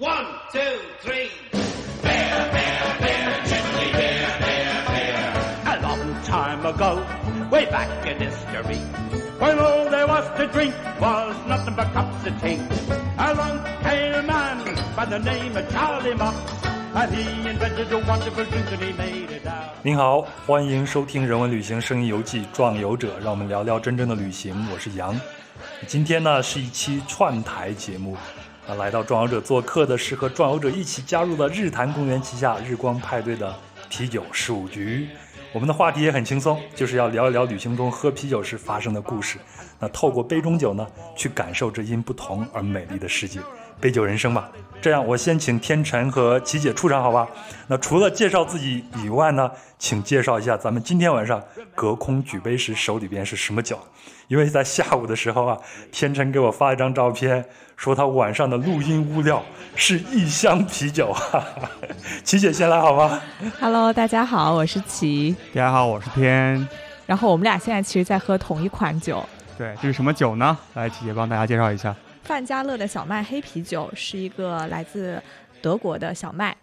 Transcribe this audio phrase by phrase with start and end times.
[0.00, 1.28] One, two, three.
[2.00, 5.76] Bear, bear, bear, gently bear, bear, bear.
[5.76, 7.04] A long time ago,
[7.50, 8.78] way back in history,
[9.38, 12.58] when all there was to drink was nothing but cups of tea.
[13.18, 14.64] Along came a man
[14.96, 16.34] by the name of Charlie Mott,
[16.94, 19.74] and he invented a wonderful drink and he made it out.
[19.82, 24.66] 您好，欢迎收听《人文旅行声音游记·壮游者》，让我们聊聊真正的旅行。
[24.72, 25.14] 我是杨，
[25.86, 28.16] 今天呢是一期串台节目，
[28.68, 33.54] 啊，来到壮游者做客的是和壮游者一起加入了日坛公园旗下日光派对的
[33.88, 35.08] 啤酒事务局。
[35.52, 39.38] 我们的话题也很轻松，就是要聊一聊旅行中喝啤酒时发生的故事。
[39.80, 43.40] 那透过杯中酒呢，去感受这因不同而美丽的世界。
[43.80, 44.48] 杯酒人生吧。
[44.82, 47.28] 这样，我先请天辰和琪姐出场，好吧？
[47.66, 51.42] 那除了介绍自己以外呢，请介绍一下咱们今天晚上
[51.74, 53.78] 隔空举杯时手里边是什么酒？
[54.28, 55.58] 因为在下午的时候啊，
[55.92, 57.44] 天辰给我发一张照片，
[57.76, 59.42] 说他晚上的录音物料
[59.76, 61.12] 是一箱啤酒。
[61.12, 61.68] 哈哈。
[62.24, 63.20] 琪姐先来好吗
[63.60, 65.36] Hello，大家好，我是琪。
[65.52, 66.66] 大家好，我是天。
[67.04, 69.22] 然后我们俩现在其实在喝同一款酒。
[69.58, 70.56] 对，这是什么酒呢？
[70.72, 71.94] 来，琪姐帮大家介绍一下。
[72.22, 75.20] 范家乐的小麦黑啤酒是一个来自
[75.60, 76.56] 德国的小麦。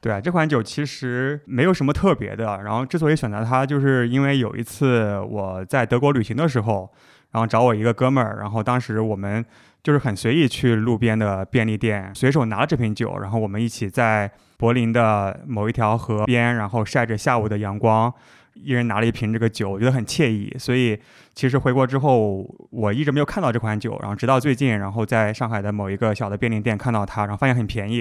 [0.00, 2.60] 对啊，这款酒其实没有什么特别的。
[2.62, 6.90] 然后之所以选择它，就是因为有一次我在德国旅行的时候，
[7.30, 9.44] 然后找我一个哥们儿，然后当时我们
[9.82, 18.12] 就是很随意去路边的便利店，随手拿了这瓶酒，然后我们一起在柏林的某一条河边，然后晒着下午的阳光。
[18.54, 20.54] 一人拿了一瓶这个酒，我觉得很惬意。
[20.58, 20.98] 所以
[21.34, 23.98] 其实回国之后，我一直没有看到这款酒。
[24.00, 28.00] 然后直到最近，然后在上海的某一个小的便利店看到它，然后发现很便宜，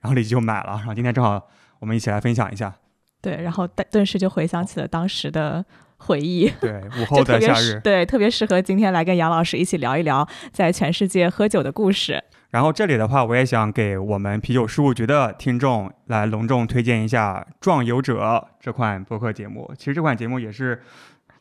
[0.00, 0.74] 然后立即就买了。
[0.76, 1.48] 然后今天正好
[1.80, 2.72] 我们一起来分享一下。
[3.20, 5.64] 对，然后顿顿时就回想起了当时的
[5.96, 6.48] 回忆。
[6.60, 7.80] 对，午 后的夏日。
[7.80, 12.22] 对，特别适合今天来跟杨老师一起聊一聊在全世界喝酒的故事。
[12.50, 18.22] 然后这里的话，我也想给我们啤酒事务局的听众来隆重推荐一下《壮游者》
[18.58, 19.70] 这款播客节目。
[19.76, 20.80] 其实这款节目也是，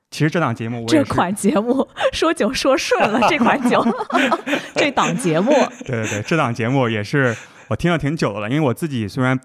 [0.10, 3.86] 其实这档节目我这款节目说酒说顺了，这款酒
[4.76, 5.52] 这档节目，
[5.86, 7.36] 对对对，这档节目也是
[7.68, 9.40] 我听了挺久的了，因为我自己虽然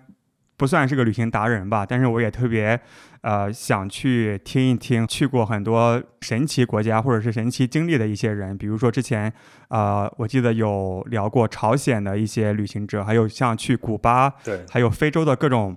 [0.56, 2.80] 不算是个旅行达人吧，但是我也特别。
[3.22, 9.32] 呃，想去听一听去过很多神奇国家或者是神奇经历的一些人，比如说之前，
[9.68, 15.76] 呃，我记得有聊过朝鲜的一些旅行者，还有像去古巴，对，还有非洲的各种。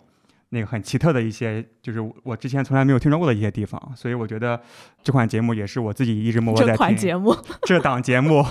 [0.49, 4.59] 那个很奇特的一些，就是我之前从来没有听说过的一些地方，所以我觉得
[5.03, 6.73] 这款节目也是我自己一直默默在听。
[6.73, 8.45] 这款节目，这档节目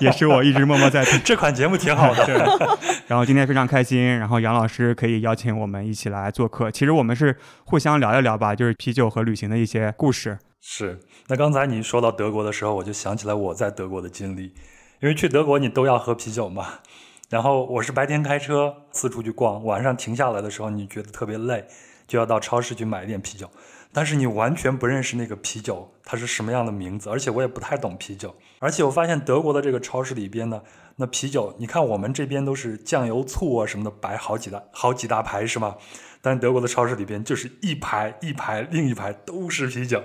[0.00, 1.20] 也是我一直默默在听。
[1.24, 2.26] 这款节目挺好的。
[3.06, 6.70] 然后今天非常开心，然后杨老师可以邀请我们一起来做客。
[6.70, 10.38] 其实我们是互相聊一聊吧，就是啤酒和旅行的一些故事。
[10.60, 10.98] 是。
[11.28, 14.52] 那刚才你说到德国的时候，我就想起来我在德国的经历，
[15.00, 16.80] 因为去德国你都要喝啤酒嘛。
[17.30, 21.64] 然后我是白天开车四处去逛，晚上停下来的时候，你觉得特别累，
[22.08, 23.48] 就要到超市去买一点啤酒。
[23.92, 28.34] 但是你完全不认识那个啤酒它是什么样的名字，而且我也不太懂啤酒。
[28.58, 30.60] 而且我发现德国的这个超市里边呢，
[30.96, 35.76] 那啤酒，你看我们这边都是酱油、醋啊什么的摆好几大好几大排是吗？
[36.20, 40.02] 但德国的超市里边就是一排一排，另一排都是啤酒。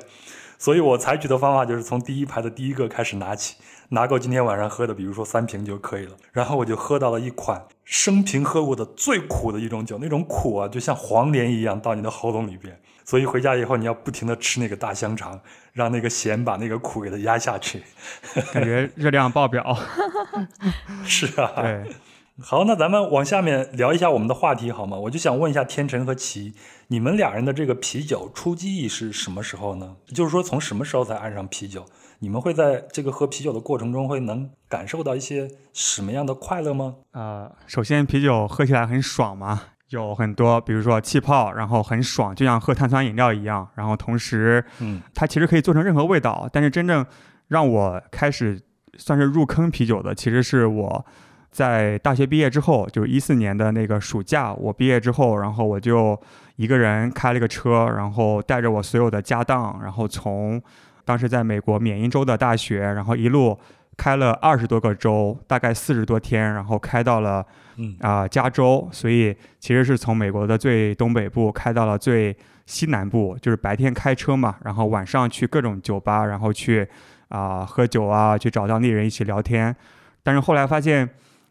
[0.59, 3.55] 所以我采取的方法就是从第一排的第一个开始拿起。
[3.89, 6.15] 拿够今天晚上喝的，比如说三瓶就可以了。
[6.31, 12.79] 然后我就喝到了一款生平喝过的最苦的一种酒，那种苦啊，就像黄连一样到你的喉咙里边。
[13.03, 15.39] 所以回家以后你要不停的吃那个大香肠，
[15.73, 17.83] 让那个咸把那个苦给它压下去。
[18.51, 19.77] 感觉热量爆表。
[21.03, 21.51] 是啊。
[21.61, 21.93] 对。
[22.41, 24.97] 好，那咱们往下面聊一下我们的话题好吗？
[24.97, 26.53] 我就想问一下天辰和齐，
[26.87, 29.95] 你们俩人的这个啤酒初记忆是什么时候呢？
[30.07, 31.85] 就是说从什么时候才爱上啤酒？
[32.19, 36.95] 你们会在这个喝啤酒的过程中会能感受到一些什么样的快乐吗？
[37.11, 43.67] 呃，首先啤酒喝起来很爽嘛，有很多，比如说气泡，然后很爽，就像喝碳酸饮料一样。
[43.75, 46.49] 然后同时，嗯，它其实可以做成任何味道。
[46.51, 47.05] 但是真正
[47.49, 48.59] 让我开始
[48.97, 51.05] 算是入坑啤酒的，其实是我
[51.51, 56.19] 在大学毕业之后，就是一四年的那个暑假，我毕业之后，然后我就
[56.55, 60.61] 一个人开了个车，然后带着我所有的家当，然后从。
[61.05, 63.57] 当时在美国缅因州的大学，然后一路
[63.95, 67.45] 开了二十多个州，大概四十多天，然后开到了
[68.01, 68.89] 啊加州。
[68.91, 72.35] 所以其实是从美国的最东北部开到了最
[72.65, 76.85] 西南部，就是白天开车嘛，然后晚上去各种酒吧，然后去
[77.29, 79.73] 啊喝酒啊，去找当地人一起聊天。
[80.23, 81.07] 但是后来发现，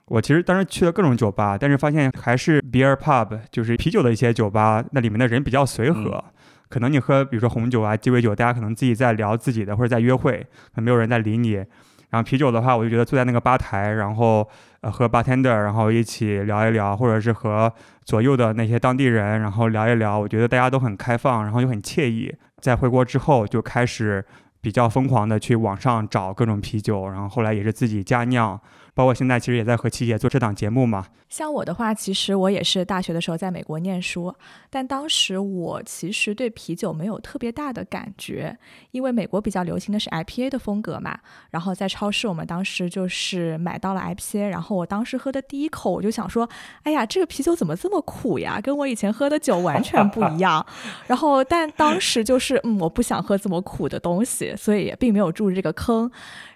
[0.07, 6.23] 我其实当时去了各种酒吧，但是发现还是 beer pub，就是啤酒的一些酒吧，那里面的人比较随和。
[6.75, 10.45] 可能你喝，比如说红酒啊、鸡尾酒，大家可能自己在聊自己的，或者在约会，
[10.75, 11.53] 没有人在理你。
[12.11, 14.45] 然后啤酒的话，我就觉得坐在那个吧台，然后
[14.81, 17.73] 呃和 bartender 然后一起聊一聊，或者是和
[18.05, 22.35] 左右的那些当地人然后聊一聊，我觉得大家都很开放，然后又很惬意。
[22.61, 24.25] 在回国之后就开始
[24.61, 28.61] 比较疯狂的去网上找各种啤酒，然后后来也是自己家酿。
[28.95, 31.05] 包括现在其实也在和七姐做这档节目嘛。
[31.35, 34.33] 像我的话，其实我也是大学的时候在美国念书，
[34.71, 38.57] 但当时我其实对啤酒没有特别大的感觉，
[38.93, 41.19] 因为美国比较流行的是 IPA 的风格嘛。
[41.51, 46.49] 然后在超市，我们当时就是买到了 IPA，然后我当时喝的第一口，我就想说，
[46.85, 48.61] 哎呀，这个啤酒怎么这么苦呀？
[48.63, 50.65] 跟我以前喝的酒完全不一样。
[51.09, 56.09] 然后，但当时就是，嗯，我不想喝这么苦的东西，所以也并没有入这个坑。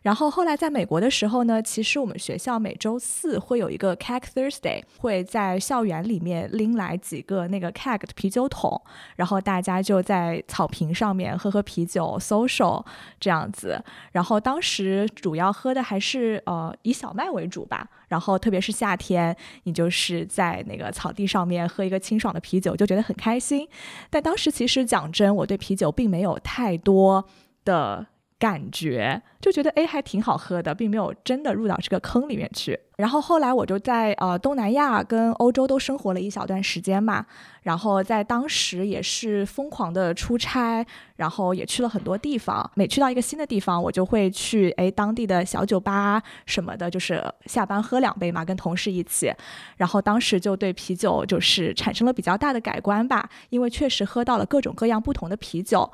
[0.03, 4.68] 然后后来在美国的时候呢，其实我们学校每周四会有一个 Keg Thursday，
[4.99, 8.81] 会在校园里面拎来几个那个 Keg 的啤酒桶，
[9.17, 12.85] 然后大家就在草坪上面喝喝啤酒，social
[13.21, 13.83] 这样子。
[14.13, 17.89] 然后当时主要喝的还是呃以小麦为主吧。
[18.09, 23.69] 然后特别是夏天，你就是在那个草地上面喝一个清爽的啤酒，就觉得很开心。
[24.09, 27.25] 但当时其实讲真，我对啤酒并没有太多
[27.65, 28.07] 的。
[28.39, 32.79] 感觉就觉得哎还挺好喝的，并没有真的入到这个坑里面去。
[32.99, 37.25] 然后后来我就在呃东南亚跟欧洲都生活了一小段时间嘛，
[37.63, 40.85] 然后在当时也是疯狂的出差，
[41.15, 42.69] 然后也去了很多地方。
[42.75, 49.33] 每去到一个新的地方，我就会去哎当地的小酒吧什么的，就是下班喝两杯嘛，跟同事一起。
[49.77, 55.89] 然后当时就对啤酒就是产生了比较大的改观吧，因为确实喝到了各种各样不同的啤酒。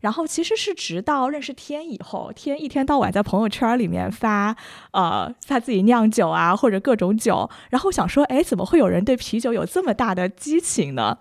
[0.00, 4.56] 然后其实是直到认识天以后，天一天到晚在朋友圈里面发，
[4.92, 11.18] 呃，发自己酿酒啊，或者各种酒，然后想说，哎，怎么会有人对啤酒有这么大的激情呢？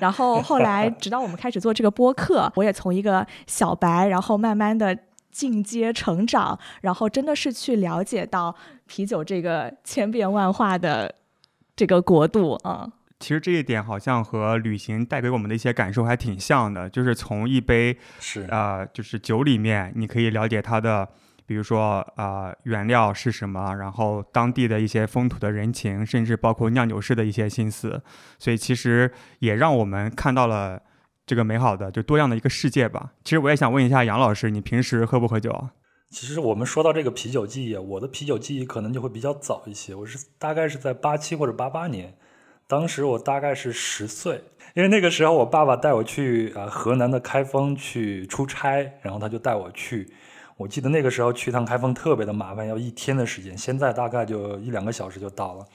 [0.00, 4.96] 然后后来，直到我们开始做这个播客，我也从一个小白，然后慢慢的
[5.30, 8.54] 进阶成长，然后真的是去了解到
[8.86, 11.14] 啤酒这个千变万化的
[11.76, 12.90] 这个国度啊。
[13.20, 21.08] 其实这一点好像和旅行带给我们的一些感受还挺像的，就是从一杯是啊，就是酒里面，你可以了解它的，
[21.52, 28.02] 比如说啊原料是什么，然后当地的一些风土的人情，甚至包括酿酒师的一些心思，
[28.38, 30.80] 所以其实也让我们看到了
[31.26, 33.12] 这个美好的就多样的一个世界吧。
[33.22, 35.68] 其实我也想问一下杨老师，你平时喝不喝酒？
[36.08, 42.14] 其实我们说到这个啤酒记忆，我的啤酒记忆可能就会比较早一些，我是大概是在八七或者八八年。
[42.66, 44.42] 当时我大概是十岁，
[44.74, 50.10] 因为那个时候我爸爸带我去啊河南的开封去出差，然后他就带我去。
[50.56, 55.66] 我记得那个时候去趟开封特别的麻烦，要一天的时间，现在大概就一两个小时就到了。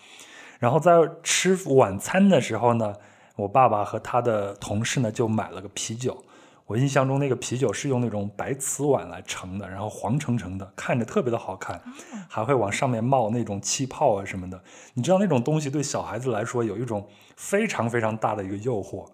[0.59, 2.93] 然后在吃晚餐的时候呢，
[3.35, 6.23] 我爸爸和他的同事呢就买了个啤酒。
[6.65, 11.81] 我印象中那个啤酒是用那种白瓷碗来盛的，然后黄澄澄的，看着特别的好看，
[12.27, 14.61] 还会往上面冒那种气泡啊什么的。
[14.93, 17.07] 你知道那种东西对小孩子来说有一种
[17.37, 19.05] 非常非常大的一个诱惑。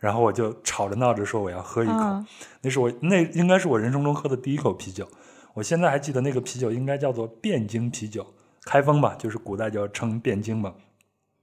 [0.00, 2.24] 然后我就吵着闹着说我要喝一口，
[2.62, 5.08] 那是我那应该是我人生中喝的第一口啤酒。
[5.54, 8.26] 我现在还记得那个啤酒应该叫做汴京啤酒，
[8.64, 10.74] 开封吧，就是古代叫称汴京嘛。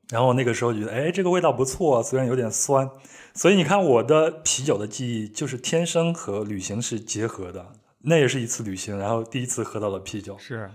[0.10, 2.90] 然后那个时候觉得，哎，这个味道不错，虽然有点酸。
[3.34, 7.72] 所以你看，我的啤酒的记忆就是天生和旅行是结合的。
[8.02, 10.38] 那也是一次旅行，然后第一次喝到了啤酒。
[10.38, 10.70] 是。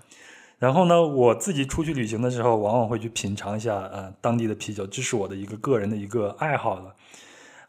[0.59, 6.97] 然后呢，我自己出去旅行的时候，往往会去品尝一下呃当地的啤酒，这是我的一个个人的一个爱好了。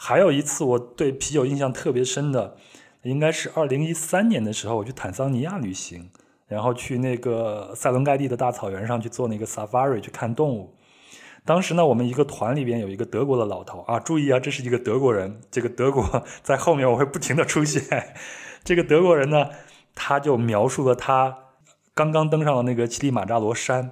[0.01, 2.55] 还有一次我对啤酒印象特别深的，
[3.01, 6.09] 应该是二零一三年的时候，我去坦桑尼亚旅行，
[6.47, 10.73] 然后去那个塞伦盖蒂的大草原上去做那个 safari 去看动物。
[11.43, 15.41] 当时呢，我们一个团里边有一个德国的老头啊，注意啊，这是一个德国人。
[15.51, 18.15] 这个德国在后面我会不停的出现。
[18.63, 19.49] 这个德国人呢，
[19.93, 21.37] 他就描述了他
[21.93, 23.91] 刚刚登上了那个乞力马扎罗山，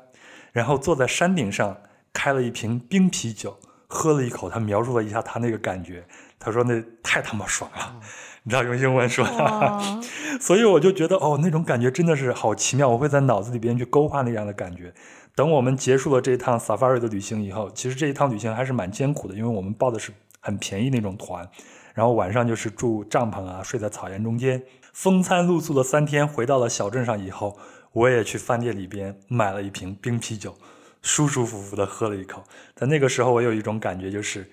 [0.53, 1.81] 然后坐在山顶上
[2.13, 3.57] 开了一瓶冰啤酒，
[3.87, 6.05] 喝了一口，他描述了一下他那个感觉。
[6.39, 7.99] 他说那太他妈爽了，
[8.43, 10.01] 你知道用英文说的。
[10.39, 14.93] 所以我就觉得哦，那种感觉真的是好奇妙，我会在脑子里边去勾画那样的感觉。
[15.35, 21.47] 等我们结束了这一趟 safari 的旅行以后，其实这一趟旅行还是蛮艰苦的，因为我们报的是很便宜那种团，
[21.93, 24.63] 然后晚上就是住帐篷啊，睡在草原中间，
[24.93, 26.27] 风餐露宿了三天。
[26.27, 27.57] 回到了小镇上以后，
[27.93, 30.55] 我也去饭店里边买了一瓶冰啤酒，
[31.01, 32.43] 舒舒服服的喝了一口。
[32.75, 34.49] 在那个时候，我有一种感觉，就是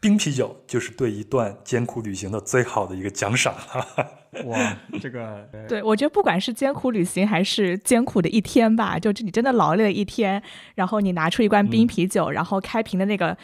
[0.00, 3.54] 冰啤酒就是对一段艰苦旅行的最好的一个奖赏。
[4.46, 10.42] 哇，这个 对我觉得不管是艰苦旅行还是艰苦的一天吧，就你真的劳累了一天，
[10.74, 13.36] 然后你拿出一罐冰啤酒，然后开瓶的那个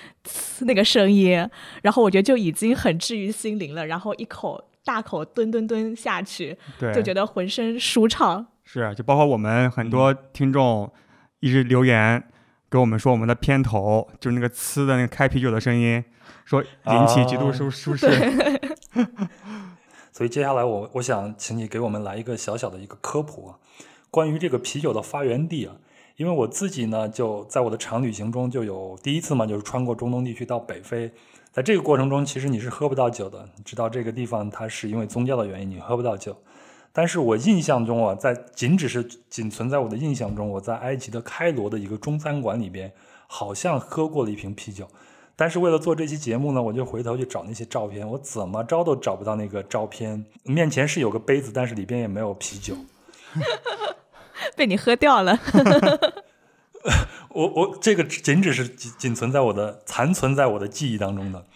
[0.62, 1.48] 那个声音，
[1.82, 3.86] 然后我觉得就已经很治愈心灵了。
[3.86, 8.44] 然后一口大口吨吨吨下去，对，就觉得浑身舒畅。
[8.64, 10.92] 是，就包括我们很多听众
[11.40, 12.22] 一直留言
[12.70, 16.04] 给我们说，我们的片头就是那个呲的那个开啤酒的声音，
[16.44, 18.08] 说引起极度舒舒适。
[20.12, 23.56] 所以接下来我我想请你给我们来一个小小的一个科普啊，
[24.10, 25.76] 关于这个啤酒的发源地啊，
[26.16, 31.10] 因为我自己呢就在我的长旅行中就有第一次嘛，就是穿过中东地区到北非，
[31.50, 36.36] 在这个过程中其实你是喝不到酒的，你知道这个地方它是因为宗教的原因你喝不到酒，
[36.92, 42.92] 但是我印象中啊，在仅只是仅存在我的印象中，我在埃及的开罗的一个中餐馆里边
[43.26, 44.88] 好像喝过了一瓶啤酒。
[45.36, 50.26] 但是为了做这期节目呢，我就回头去找那些照片，我怎么着都找不到那个照片。
[50.42, 52.74] 面前是有个杯子，但是里边也没有啤酒。
[54.56, 55.38] 被你喝掉了。
[57.30, 61.46] 我我这个仅只是仅仅存在我的残存在我的记忆当中的。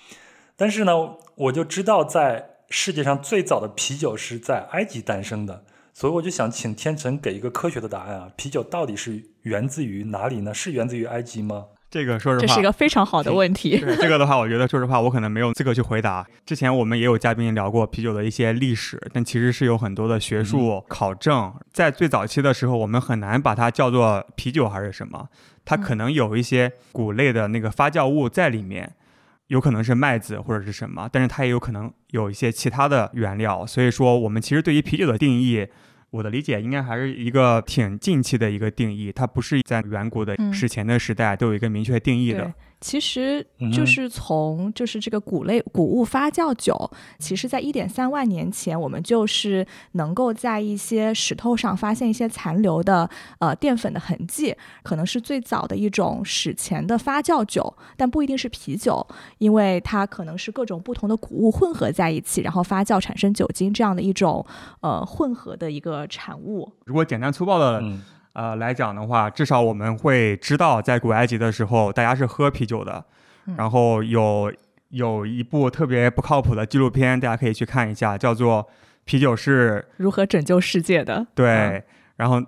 [0.57, 5.63] 但是呢，我就知道在世界上最早的啤酒是在埃及诞生的，
[5.93, 10.53] 所以我就想请天成给一个科学的答案啊，啤酒到底是源自于哪里呢？
[10.53, 11.67] 是源自于埃及吗？
[11.89, 13.79] 这个说实话，这是一个非常好的问题。
[13.79, 16.27] 对这个的话，我觉得说实话，我可能没有资格去回答。
[16.45, 21.55] 之前我们也有嘉宾聊过啤酒的一些历史，但其实是有很多的学术考证。
[21.73, 25.29] 在最早期的时候，我们很难把它叫做啤酒还是什么，
[25.65, 28.97] 它可能有一些谷类的那个发酵物在里面，
[29.49, 33.67] 有可能是麦子或者是什么，但是它也有可能有一些其他的原料。
[33.67, 35.67] 所以说，我们其实对于啤酒的定义。
[36.11, 42.55] 我的理解应该还是一个挺近期的一个定义，它不是在远古的史前的时代都有一个明确定义的。
[42.85, 59.07] 其实就是从就是这个谷类谷物发酵酒，其实在一点三万年前，我们就是能够在一些石头上发现一些残留的呃淀粉的痕迹，可能是最早的一种史前的发酵酒，但不一定是啤酒，
[59.39, 64.45] 因为它可能是各种不同的谷物混合在一起，然后发酵产生酒精这样的一种
[64.83, 66.71] 呃混合的一个产物。
[66.85, 67.83] 如果简单粗暴的。
[68.35, 73.05] 呃，来讲的话，至少我们会知道，在古埃及的时候，大家是喝啤酒的。
[73.57, 74.53] 然后有
[74.89, 78.65] 有一部特别不靠谱的纪录片，大家可以去看一下，叫做
[79.05, 81.21] 《啤酒是如何拯救世界的》。
[81.37, 81.85] 对，
[82.17, 82.43] 然后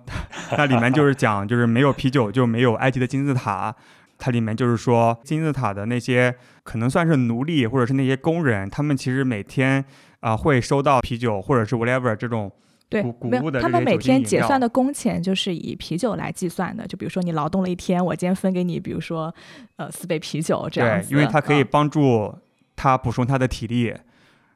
[0.49, 3.73] 它里面就是讲，就是没有啤酒就没有埃及的金字塔。
[4.17, 9.85] 它里面就是说，金字塔的那些可能算是奴隶或者是那些工人，他们其实每天
[10.19, 12.51] 啊会收到啤酒或者是 whatever 这种。
[12.89, 16.87] 对，没有，他们每天结算的工钱就是以啤酒来计算的。
[16.87, 19.33] 就比如说你劳动了一天，我今天分给你，比如说，
[19.75, 21.09] 呃，四杯啤酒这样子。
[21.09, 22.33] 对，因为它可以帮助
[22.77, 23.93] 他补充他的体力。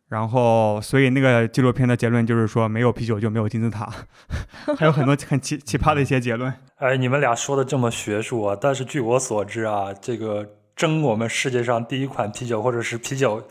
[0.07, 3.89] 然后，所以那个纪录片的结论就是说，没有啤酒就没有金字塔。
[4.77, 6.53] 还有很多很奇奇葩的一些结论。
[6.75, 8.57] 哎，你们俩说的这么学术啊！
[8.59, 13.43] 但是据我所知啊，这个争我们世界上第一款啤酒或者是啤酒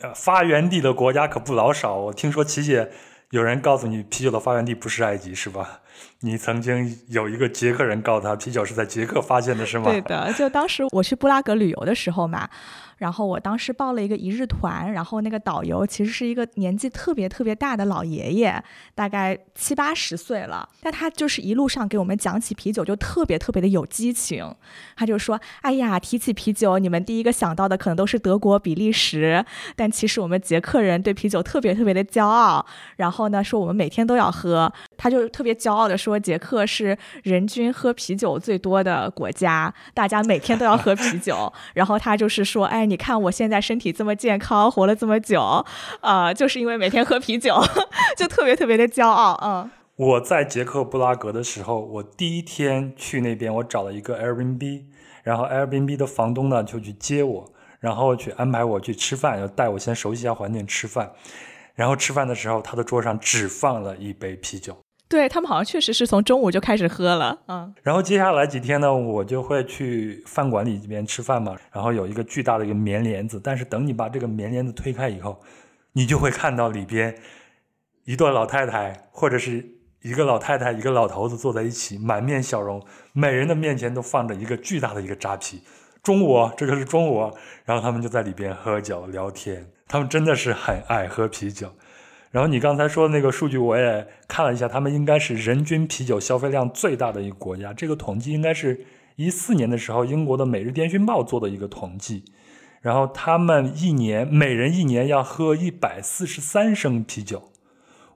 [0.00, 1.94] 呃发源地的国家可不老少。
[1.94, 2.90] 我听说琪姐。
[3.30, 5.80] 有人告诉你啤酒的发源地不是埃及，是吧？
[6.20, 9.84] 你曾经有一个捷克人告诉他，啤酒是在捷克发现的，是吗？
[9.90, 12.48] 对的，就当时我去布拉格旅游的时候嘛。
[13.00, 18.62] 然后我当时报了一个一日团，然后那个导游其实是一个年纪特别特别大的老爷爷，
[18.94, 20.68] 大概七八十岁了。
[20.82, 24.54] 但他就是一路上给我们讲起啤酒，就特别特别的有激情。
[24.96, 29.42] 他就说：“哎呀，提起啤酒，你们第一个想到的可能都是德国、比利时，
[29.74, 32.66] 但其实我们捷克人对啤酒特别特别的骄傲。
[32.96, 34.70] 然后呢，说我们每天都要喝。
[34.98, 41.50] 他就特别骄傲的说，捷克是人均喝啤酒最多的国家，大家每天都要喝啤酒。
[41.72, 45.64] 然后他就是说，哎。”你看我现在身体这么健康，活了这么久，
[46.02, 47.54] 啊，就是因为每天喝啤酒，
[48.18, 49.38] 就特别特别的骄傲。
[49.42, 54.82] 嗯，我在捷克布拉格的时候，我第一天去那边，我找了一个 Airbnb，
[55.22, 61.12] 然后 Airbnb 的房东呢就去接我，然后去安排我去吃饭，要带我先熟悉一下环境吃饭。
[61.76, 64.76] 然后吃饭的时候，他的桌上只放了一杯啤酒。
[65.10, 67.74] 对他们好像确实是从中午就开始喝了，嗯。
[67.82, 71.56] 然后接下来几天呢，我就会去饭馆里边吃饭嘛。
[71.72, 75.42] 然后有一个巨大的一个棉帘子，但是等你把这个棉帘子推开以后，
[75.94, 77.18] 你就会看到里边
[78.04, 79.68] 一对老太太或者是
[80.02, 82.80] 一个老太太一个老头子坐在一起，满面笑容，
[83.12, 85.60] 每人的面前都放着一个巨大的一个扎啤。
[86.04, 87.30] 中午，这就是中午，
[87.64, 91.74] 然后他们就在里边喝酒聊天，他们真的是很爱喝啤酒。
[92.30, 97.72] 然后你刚才说的那个数据，我也看了一下，他们应该是人均啤酒消费量最大的一个国家。
[97.72, 102.24] 这个统计应该是一四年的时候，英国的《每日电讯报》做的一个统计。
[102.80, 107.50] 然后他们一年每人一年要喝一百四十三升啤酒。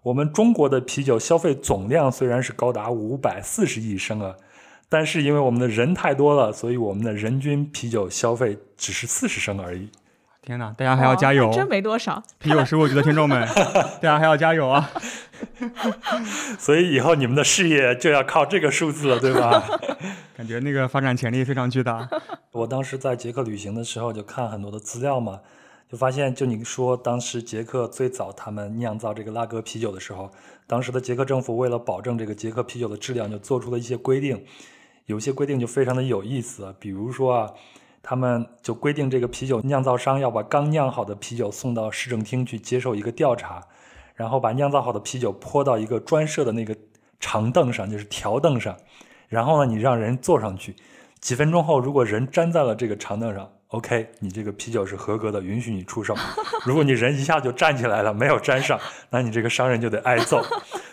[0.04, 4.37] 我们中国的啤酒消费总量虽然是高达五百四十亿升啊，
[4.88, 9.90] 但是因为我们的人太多了，所以我们的人均啤酒消费只是四十升而已。
[10.44, 11.52] 天哪，大家还要加油哦！
[11.54, 12.22] 真没多少。
[12.38, 13.48] 啤酒十五局的听众们，
[14.02, 14.90] 大家还要加油啊！
[16.60, 19.64] 所以以后你们的事业就要靠这个数字了，对吧？
[20.36, 22.06] 感觉那个发展潜力非常巨大。
[22.52, 25.40] 我当时在捷克旅行的时候，就看很多的资料嘛，
[25.90, 30.30] 就发现，就你说当时捷克最早他们酿造这个拉格啤酒的时候，
[30.66, 34.44] 当时的捷克政府为了保证这个捷克啤酒的质量，就做出了一些规定。
[35.06, 37.50] 有些规定就非常的有意思，比如说啊，
[38.06, 43.62] 他们就规定这个啤酒酿造商要把刚酿好的啤酒送到市政厅去接受一个调查，
[44.14, 46.76] 然后把酿造好的啤酒泼到一个专设的那个
[47.18, 48.76] 长凳上，就是条凳上，
[49.28, 50.76] 然后呢，你让人坐上去，
[51.18, 56.14] 几分钟后，如果人粘在了这个长凳上，OK，你这个啤酒是合格的，允许你出售。
[56.66, 60.44] 如果你人一下就站起来了，没有粘上，那你这个商人就得挨揍。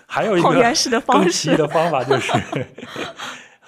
[0.08, 2.32] 还有一个更奇异的方法就是，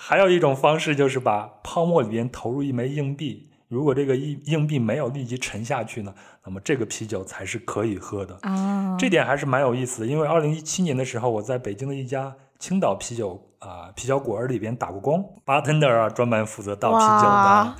[0.05, 8.37] 还有一种方式就是把泡沫里边投入一枚硬币，如果这个硬硬币没有立即沉下去呢，那么这个啤酒才是可以喝的。
[8.41, 17.75] 啊，这点还是蛮有意思的，因为二零一七年的时候，我在北京的一家青岛啤酒啊、啤酒馆里边打过工，bartender 啊，专门负责倒啤酒的。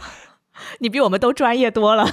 [0.79, 2.07] 你比我们都专业多了。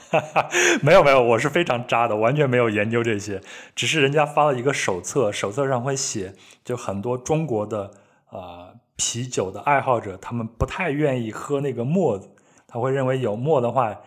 [0.80, 3.42] 没有没有，我是非常渣的，完全没有研究这些，
[3.74, 6.32] 只是人家发了一个手册，手册上会写，
[6.64, 7.90] 就很多中国的
[8.30, 12.30] 啊、呃啤酒的爱好者，他们不太愿意喝那个沫子，
[12.66, 14.00] 他会认为有沫的话，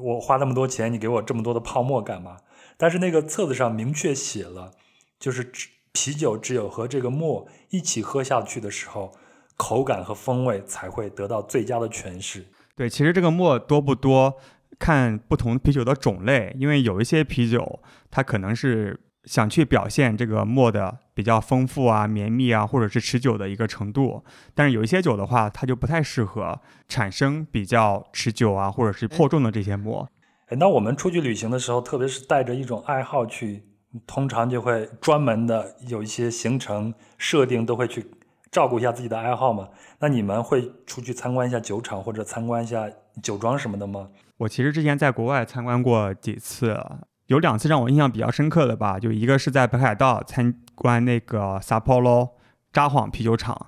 [0.00, 2.36] 我花那么多钱，你给我这么多的泡沫干嘛？
[2.76, 4.72] 但是那个册子上明确写了，
[5.18, 5.50] 就是
[5.92, 9.12] 啤酒只有和这个沫一起喝下去的时候，
[9.56, 12.46] 口感和风味才会得到最佳的诠释。
[12.76, 14.36] 对，其实这个沫多不多，
[14.78, 17.80] 看不同啤酒的种类，因为有一些啤酒
[18.10, 26.58] 它可能是想去表现这个墨的比较丰富啊、绵密啊，或者是持久的一个程度，但是有一些酒的话，它就不太适合
[26.88, 30.08] 产生比较持久啊，或者是厚重的这些墨。
[30.46, 33.64] 哎，那我们出去旅行的时候，特别是带着一种爱好去，
[34.06, 38.10] 通常就会专门的有一些行程设定，都会去
[38.50, 39.68] 照顾一下自己的爱好嘛。
[40.00, 42.88] 那你们会出去参观一下酒厂或者参观一下
[43.22, 44.08] 酒庄什么的吗？
[44.38, 46.80] 我其实之前在国外参观过几次，
[47.28, 52.30] 有两次让我印象比较深刻的吧，就一个是在北海道参观那个 Sapporo
[52.72, 53.66] 札幌啤酒厂，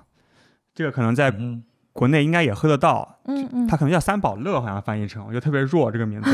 [0.73, 3.67] 这个可能在嗯，国内应该也喝得到，嗯嗯。
[3.67, 6.31] 它可能叫三宝乐，好像翻译成，我觉得特别弱这个名字。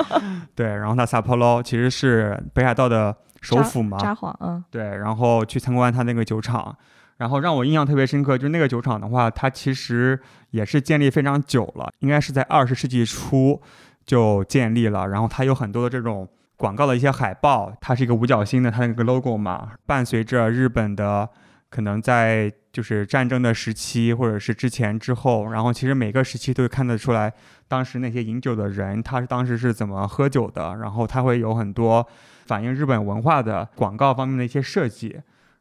[0.54, 4.62] 对，然后它 Sapporo 其实是北海道的首府嘛，札幌，嗯。
[4.70, 6.76] 对，然后去参观它那个酒厂，
[7.16, 13.62] 然后让我印象特别深刻，就是那个酒厂的话，它其实也是建立非常久了，应该是在二十世纪初
[14.04, 21.28] 就建立了，然后它有很多的这种广告的一些海报，它是一个五角星的它那个 logo 嘛，伴随着日本的
[21.68, 27.32] 可能在就是战争的时期或者是之前之后，然后其实每个时期都会看得出来，
[27.68, 32.06] 当时那些饮酒的人他是当时是怎么喝酒的，然后他会有很多
[32.46, 35.08] 反映日本文化的广告方面的一些设计，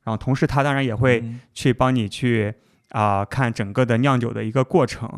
[0.04, 1.40] 然后同时他当然也会嗯。
[1.54, 2.54] 去帮你去
[2.90, 5.10] 啊、看整个的酿酒的一个过程，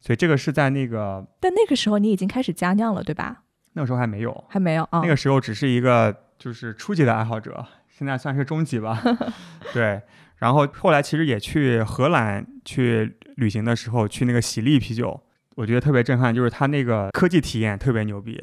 [0.00, 3.44] 所以这个是在那个但那个时候你已经开始加酿了，对吧？
[3.74, 5.00] 那个时候还没有，还没有啊。
[5.00, 9.02] 那个时候只是一个就是初级的爱好者，现在算是中级吧。
[9.72, 10.02] 对，
[10.36, 15.20] 然后后来其实也去荷兰去旅行的时候，去那个喜力啤酒，
[15.56, 18.42] 我觉得特别震撼，就是它那个科技体验特别牛逼，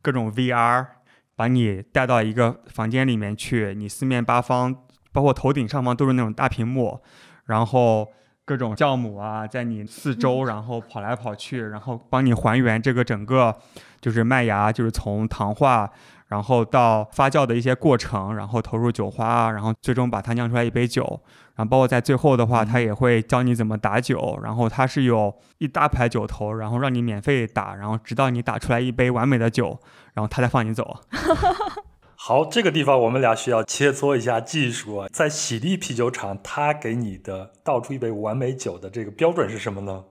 [0.00, 0.86] 各种 VR
[1.36, 4.74] 把你带到一个房间里面去，你四面八方，
[5.12, 7.00] 包括头顶上方都是那种大屏幕，
[7.46, 8.08] 然后。
[8.44, 13.56] 各种酵母啊，在你四周，然后跑来跑去，然后帮你还原这个整个
[14.00, 15.90] 就是麦芽，就是从糖化，
[16.26, 21.20] 然后到发酵的一些过程，然后投入酒花，然后最终把它酿出来一杯酒。
[21.54, 29.78] 然后包括在最后的话，它也会教你怎么打酒，然后它是有一大排酒头，然后让你免费打，然后直到你打出来一杯完美的酒，
[30.14, 31.00] 然后他再放你走。
[32.24, 35.08] 好，这个地方我们俩需要切磋一下技术啊。
[35.12, 40.04] 在喜力啤酒厂，他给你的倒出一杯完美酒的这个标准是什么呢？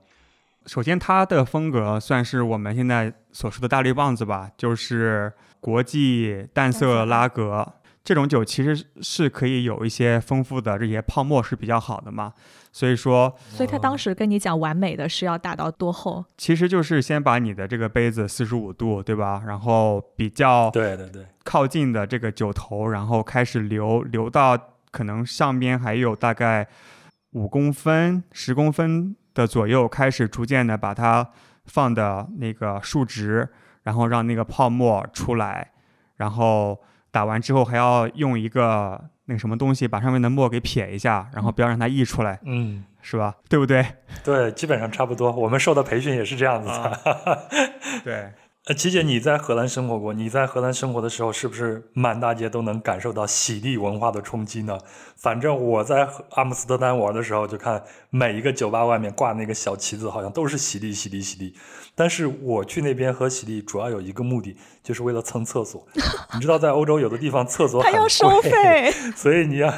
[0.65, 7.65] 首先，它的风格算是我们现在所说的大绿棒子吧，就是国际淡色拉格
[8.03, 12.33] 这种酒，其实是可以有一些丰富的这些泡沫是比较好的嘛。
[12.71, 16.23] 所以说，所以他当时跟你讲完美的是要打到多厚？
[16.37, 19.43] 其实就是先把你的这个杯子四十五度，对吧？
[19.45, 24.57] 然后比较对对对，靠近的这个酒头，然后开始流流到
[24.89, 26.67] 可能上边还有大概
[27.31, 31.29] 五公分、十公分的左右，开始逐渐的把它
[31.65, 33.49] 放的那个竖直，
[33.83, 35.71] 然后让那个泡沫出来，
[36.15, 36.79] 然后
[37.11, 43.35] 打完之后还要用一个那个什么东西把上面的墨给撇一下，然后不要让它溢出来，嗯，是吧？
[43.47, 43.85] 对不对？
[44.23, 45.31] 对，基本上差不多。
[45.31, 47.49] 我们受的培训也是这样子的。
[48.03, 48.31] 对，
[48.67, 50.13] 呃，琪姐，你在荷兰生活过？
[50.13, 54.77] 你在荷兰生活的时候，是不是满大街都能感受到洗地文化的冲击呢？
[55.17, 61.55] 反正我在阿姆斯特丹玩的时候，就看每一个酒吧外面挂那个小旗子，好像都是洗地、洗地、洗地。
[62.01, 65.85] 但是我去那边喝喜力，主要有一个目的，就是为了蹭厕所。
[66.33, 69.71] 你知道，在欧洲有的地方厕所还要收费， 所以你要，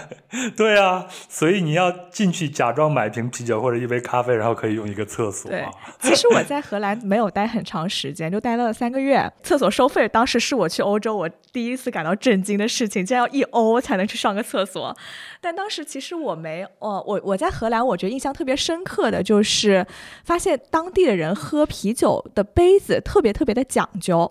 [0.56, 5.52] 对啊，所以你要进去假装买瓶啤酒或者一杯咖啡，然后可以用一个厕所。
[5.52, 5.66] 对，
[6.00, 9.30] 其实我在荷兰没有待很长时间，就待了三个月。
[9.44, 14.96] 厕所收费，当时是我去欧洲我第一次感到震惊的事情，竟然要一欧才能去上个厕所。
[15.42, 19.86] 但当时其实我没，哦，我我在荷兰，我觉得印象特别深刻的就是
[20.24, 24.30] 发现当地的人喝啤酒的杯子特别特别的讲究。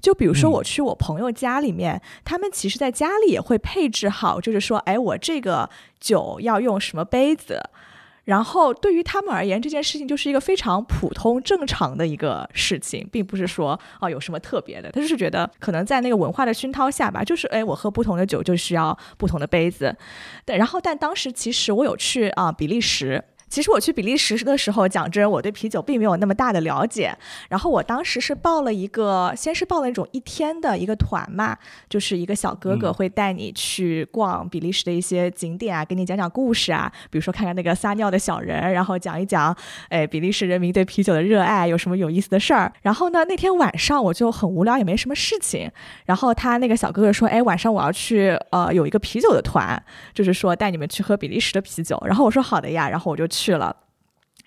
[0.00, 5.68] 就比如说我去我朋友家里面，他们其实在家里也会配置好，就是说，哎，我这个
[5.98, 7.60] 酒要用什么杯子。
[8.26, 14.88] 然后对于他们而言，这件事情就是一个非常普通正常的一个事情，并不是说哦有什么特别的。
[14.92, 19.96] 他就是觉得可能在那个文化的熏陶下吧，就是哎我喝不同的酒就需要不同的杯子。
[20.44, 23.24] 对，然后但当时其实我有去啊比利时。
[23.48, 27.16] 其实我去比利时的时候，讲真，我对啤酒并没有那么大的了解。
[27.48, 31.56] 然后我当时是报了一个，先是报了那种一天的一个团嘛，
[31.88, 39.56] 就是一个小哥哥会带你去逛比利时的一些景点啊，给你讲讲故事啊，比如说看看那个撒尿的小人，然后讲一讲，
[39.88, 42.70] 哎，比利时人民对啤酒的热爱有什么有意思的事儿。
[42.82, 45.70] 然后呢，那天晚上我就很无聊，也没什么事情。
[46.04, 49.82] 然后他那个小哥哥说，哎，晚上我要去，呃，有一个啤酒的团，
[50.12, 51.98] 就是说带你们去喝比利时的啤酒。
[52.04, 53.26] 然后我说好的呀，然后我就。
[53.37, 53.76] 去去了。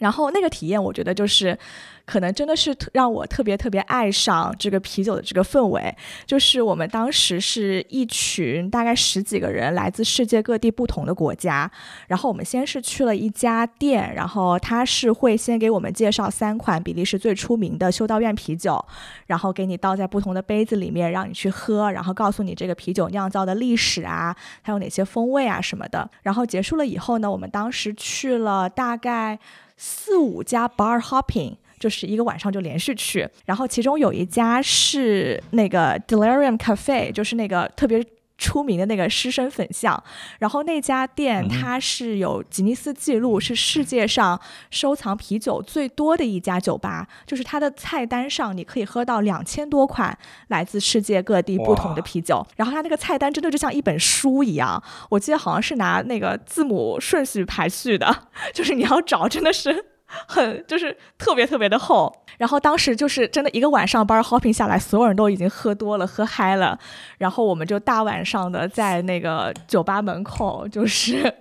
[0.01, 1.57] 然后那个体验，我觉得就是。
[2.03, 11.71] 可能真的是让我特别特别爱上这个啤酒的这个氛围，就是我们当时是一群大概十几个人，来自世界各地不同的国家。
[12.07, 18.83] 然后我们先是去了一家店，然后他是会先给我们介绍三款比利时最出名的修道院啤酒，
[19.27, 26.09] 然后给你倒在不同的杯子里面，让你去喝，然后告诉你这个啤酒酿造的历史啊，还有哪些风味啊什么的。
[26.23, 29.39] 然后结束了以后呢，我们当时去了大概
[29.83, 31.55] 四五家 bar hopping。
[31.79, 38.05] 就是一个晚上就连续去，然后其中有一家是那个 Delirium Cafe，就是那个特别
[38.41, 40.03] 出名的那个狮身粉像，
[40.39, 59.85] 然后那家店它是有吉尼斯记录，是世界上收藏啤酒最多的一家酒吧，就是它的菜单上你可以喝到两千多款来自世界各地不同的啤酒，然后它那个菜单真的就像一本书一样，我记得好像是拿那个字母顺序排序的， 就是你要找真的是。
[60.27, 66.77] 很就是特别特别的厚，然后当时就是真的一个晚上班儿 hopping 下来，所有人都已经喝多了，喝嗨了，
[67.17, 71.33] 然后我们就大晚上的在那个酒吧门口，就是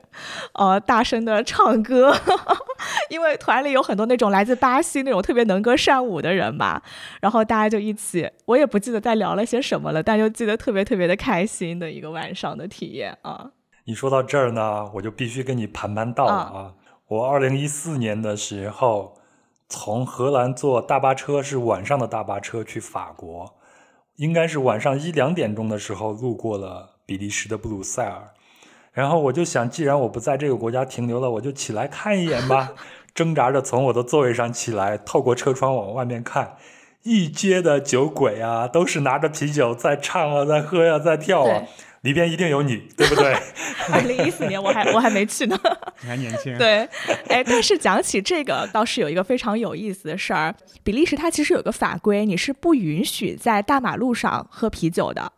[0.54, 2.14] 呃大声的唱歌，
[3.10, 6.80] 因为团里有很多那种来自巴西那种特别能歌善舞的人嘛，
[7.20, 13.50] 然后大家就一起，我也不记得在聊了些什么了，但就记得特别特别的开心的一个晚上的体验啊。
[13.84, 16.72] 你说到这儿呢，我就必须跟你盘盘道了啊。
[17.10, 19.16] 我二零一四年的时候，
[19.68, 23.52] 从荷兰坐大巴车，是晚上的大巴车去法国，
[24.14, 28.30] 应该是晚上一两点钟的时候路过了比利时的布鲁塞尔，
[28.92, 32.74] 然后我就想，既然我不在这个国家停留了，我就起来看一眼吧，
[33.12, 36.58] 挣扎着从我的座位上起来，透过车窗往外面看，
[37.02, 41.64] 一街的酒鬼啊，都是拿着啤酒在唱啊，在喝呀，在跳啊。
[42.02, 43.36] 里边一定有你，对不对？
[43.92, 45.58] 二零一四年我还我还没去呢，
[46.02, 46.56] 你还年轻。
[46.56, 46.88] 对，
[47.28, 50.54] 哎，但是讲起这个，倒是有一个非常有意思的事儿。
[50.82, 55.32] 比利时它其实有个法规，你是不允许在大马路上喝啤酒的。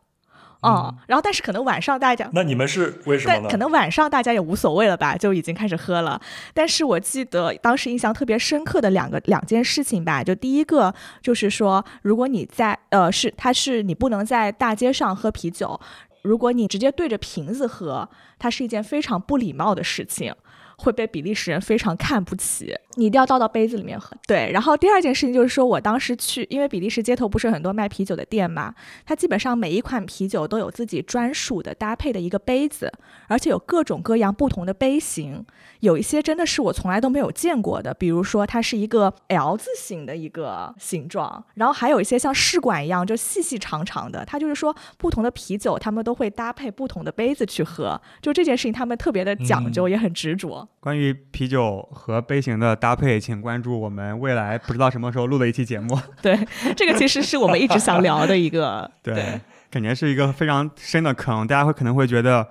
[0.60, 3.48] 哦，然后但是可能晚上大家，那你们是为什么呢？
[3.50, 6.20] 可能晚上大家也无所谓了吧，就已经开始喝了。
[6.54, 15.80] 但是我记得当时印象特别深刻的两个两件事情吧，就第一个就是说，如果你在呃是它是你不能在大街上喝啤酒。
[16.22, 18.08] 如果你直接对着瓶子喝，
[18.38, 20.34] 它是一件非常不礼貌的事情。
[20.82, 24.16] 会被比利时人非常看不起，你一定要倒到杯子里面喝。
[24.26, 28.74] 对，然后第二件事情就是说，我当时去，因为比利时街头不是很多卖啤酒的店嘛，
[29.06, 32.92] 它基本上每一款啤酒都有自己专属的搭配的一个杯子，
[33.28, 35.46] 而且有各种各样不同的杯型，
[35.80, 50.68] 有一些真的是我从来都没有见过的，比如说它是一个 L 字形的一个形状，然后还有一些像试管一样就细细长长的，它就是说不同的啤酒他们都会搭配不同的杯子去喝，就这件事情他们特别的讲究，也很执着。
[50.80, 55.98] 关于啤酒和杯型的搭配，请关注我们未来不知道什么时候录的一期节目。
[56.20, 56.36] 对，
[56.76, 58.90] 这个其实是我们一直想聊的一个。
[59.02, 62.48] 对，感觉是一个非常深的坑，大家会可能会觉得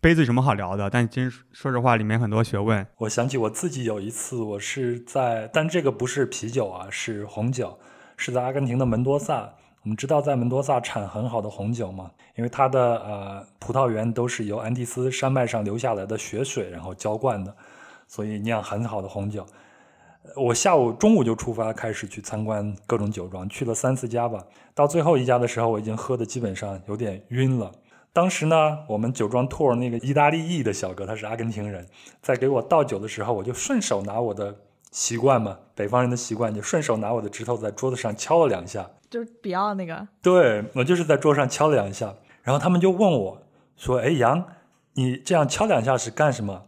[0.00, 2.86] 杯子有什么好聊的，但其实说实话，里面很多学问。
[2.98, 7.78] 我想起我自己有一次，我是在，但这个不是啤酒啊，是红酒。
[8.16, 9.54] 是在阿根廷的门多萨。
[9.82, 17.54] 我们知道，在门多萨产很好的红酒嘛，因为它的呃葡萄园都是由安第斯山脉上流下来的雪水然后浇灌的，
[18.08, 19.46] 所以酿很好的红酒。
[20.36, 24.42] 我下午中午就出发，开始去参观各种酒庄，去了三四家吧。
[24.74, 27.70] 到最后一家的时候，我已经喝的基本上有点晕了。
[28.12, 31.86] 当时呢，我们酒庄 tour 那个意大利裔的小哥，他是阿根廷人，
[32.22, 34.56] 在给我倒酒的时候，我就顺手拿我的
[34.90, 38.88] 习惯嘛，北方人的习惯，就顺手拿我的指头在桌子上敲了两下。
[39.10, 43.42] 就是比奥那个，对我就是在桌上敲了两下，然后他们就问我
[43.76, 44.44] 说：“哎，杨，
[44.92, 46.66] 你这样敲两下是干什么？”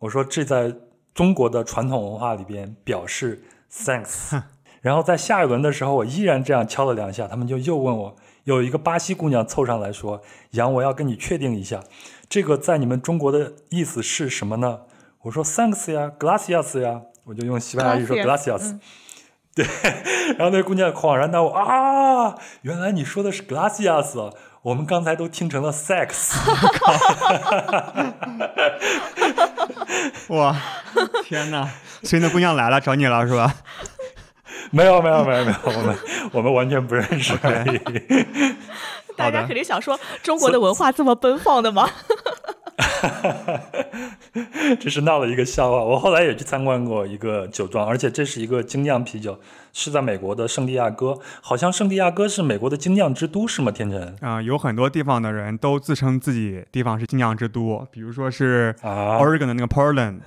[0.00, 0.74] 我说：“这在
[1.14, 4.42] 中国的传统文化里边表示 thanks。
[4.82, 10.20] ”然后在下一轮的时候，我依然这样敲了两下，他们就又问我，有一个巴西姑娘凑上来说
[10.52, 11.84] ：“杨，我要跟你确定一下，
[12.28, 14.80] 这个在你们中国的意思是什么呢？”
[15.22, 18.16] 我说：“thanks 呀，gracias 呀。”我就用西班牙语说。
[18.16, 18.80] 嗯
[19.54, 19.64] 对，
[20.36, 24.34] 然后那姑娘恍然大悟啊，原来你说的是 glacias，
[24.64, 26.34] 我们刚才都听成了 sex。
[30.28, 30.56] 哇，
[31.22, 31.68] 天哪！
[32.02, 33.54] 所以那姑娘来了，找你了是吧？
[34.72, 35.98] 没有没有没有没有，我们
[36.32, 37.78] 我们完全不认识而已。
[39.18, 41.86] 大家肯定想说，中国的文化这么奔放的吗？
[44.80, 45.82] 这是闹了一个笑话。
[45.82, 49.38] 我后来也去参观过一个酒庄，而且这是一个精酿啤酒，
[49.72, 51.18] 是在美国的圣地亚哥。
[51.40, 53.70] 好像圣地亚哥是美国的精酿之都，是吗？
[53.70, 60.20] 天成啊、有很多地方的人都自称自己地方是精酿之都，比如说是啊，Oregon 的那个 Portland，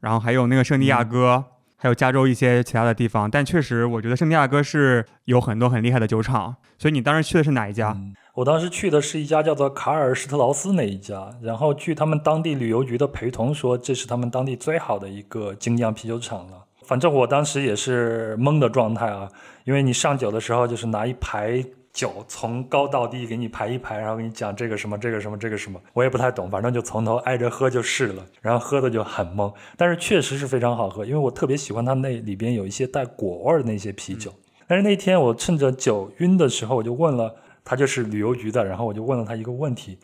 [0.00, 1.44] 然后还有那个圣地亚哥，
[1.78, 3.30] 还有加州一些其他的地方。
[3.30, 6.56] 但确实，我觉得圣地亚哥是有很多很厉害的酒厂。
[6.76, 7.96] 所以你当时去的是哪一家？
[8.34, 16.64] 我当时去的是一家叫做卡尔施特劳斯那一家，然后据他们当地旅游局的陪同说，这是他们当地最好的一个精酿啤酒厂了。
[16.84, 19.28] 反正我当时也是懵的状态啊，
[19.64, 21.62] 因为你上酒的时候就是拿一排
[21.98, 34.32] 酒从高到低给你排一排，然后给你讲这个什么这个什么这个什么，我也不太懂，反正就从头挨着喝就是了，然后喝的就很懵，但是确实是非常好喝，因为我特别喜欢它那里边有一些带果味儿的那些啤酒。
[34.68, 37.34] 但是那天我趁着酒晕的时候，我就问了
[37.64, 39.98] 他，就是旅游局的，然后我就问了他一个问题，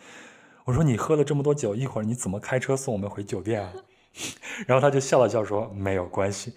[0.64, 3.72] 我说你喝了这么多酒，一会儿你怎么开车送我们回酒店啊？
[4.66, 6.54] 然后他就笑了笑说没有关系。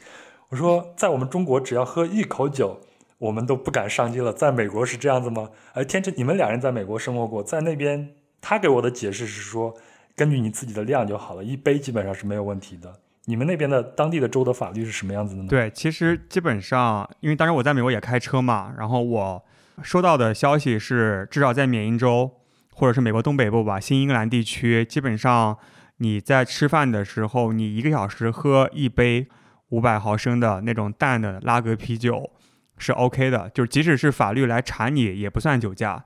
[0.50, 2.80] 我说在我们中国，只要喝一口酒，
[3.19, 4.32] 我们都不敢上街了。
[4.32, 5.49] 在美国是这样子吗？
[5.73, 8.10] 哎，天真，你们俩人在美国生活过，在那边
[8.41, 9.73] 他给我的解释是说，
[10.15, 12.93] 根据你自己的量就好了，一杯基本上是没有问题的。
[13.25, 15.47] 你们那边的当地的州的法律是什么样子的呢？
[15.49, 19.43] 对，其实基本上，因为当时我在美国也开车嘛，然后我
[19.84, 22.32] 收到的消息是，至少在缅因州
[22.73, 25.58] 或者是美国东北部吧，新英格兰地区，基本上
[25.97, 29.27] 你在吃饭的时候，你一个小时喝一杯
[29.69, 32.30] 五百毫升的那种淡的拉格啤酒
[32.78, 36.04] 是 OK 的，就是即使是法律来查你，也不算酒驾。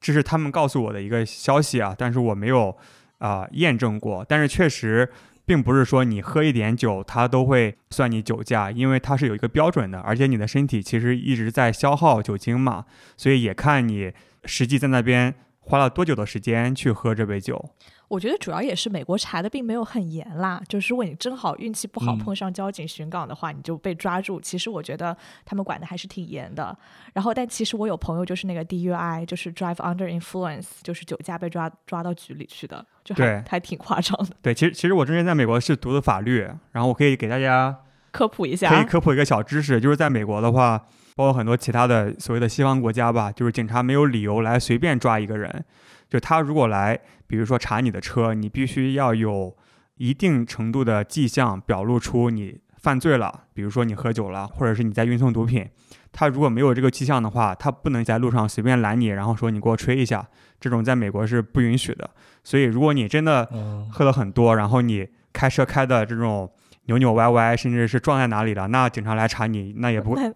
[0.00, 2.76] 这是他们告诉我的一个消息啊，但是我没有
[3.18, 5.10] 啊、验证过，但是确实。
[5.44, 12.84] 并不是说你喝一点酒，它都会算你酒驾，因为它是有一个标准的，而且你的身体其实一直在消耗酒精嘛，
[13.16, 14.12] 所以也看你
[14.44, 17.70] 实际在那边花了多久的时间去喝这杯酒。
[18.08, 24.38] 我觉得主要也是美国查的并没有很严啦，就是如果你正好运气不好嗯碰上交警巡岗的话，你就被抓住。
[24.38, 26.76] 其实我觉得他们管的还是挺严的。
[27.14, 34.36] 然后，但其实我有朋友就是那个 DUI，就是 drive under influence，就是酒驾被抓抓到局里去的，就还对还挺夸张的。
[34.42, 36.40] 对，其实其实我之前在美国是读的法律，
[36.72, 37.74] 然后我可以给大家
[38.10, 45.64] 科普一下可以，科普一个小知识，就是在美国的话，包括很多其他的所谓的西方国家吧，就是警察没有理由来随便抓一个人，
[46.08, 49.56] 就他如果来，比如说查你的车，你必须要有
[49.96, 55.68] 一定程度的迹象表露出你犯罪了，比如说你喝酒了，或者是你在运送毒品。
[56.14, 60.26] 他如果没有这个迹象的话，他不能在路上随便拦你，然后说你给我吹一下，
[60.60, 62.10] 这种在美国是不允许的。
[62.44, 66.50] 所以如果你真的嗯，喝了很多，然后你开车开的这种
[66.84, 70.30] 扭扭歪歪，甚至是撞在哪里了，那警察来查你，那也不 那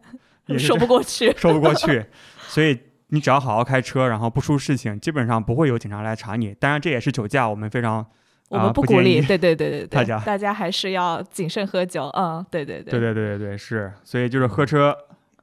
[0.59, 2.04] 说不过去，说不过去，
[2.46, 2.78] 所以
[3.09, 6.54] 你只要好好开车，然后不出事情，基本上不会有警察来查你。
[6.54, 8.04] 当然，这也是酒驾，我们非常
[8.48, 9.20] 我们不鼓励。
[9.20, 12.09] 对对对对对， 大家大家还是要谨慎喝酒。
[12.16, 13.92] 嗯，对对对对对对对是。
[14.04, 14.96] 所以就是喝车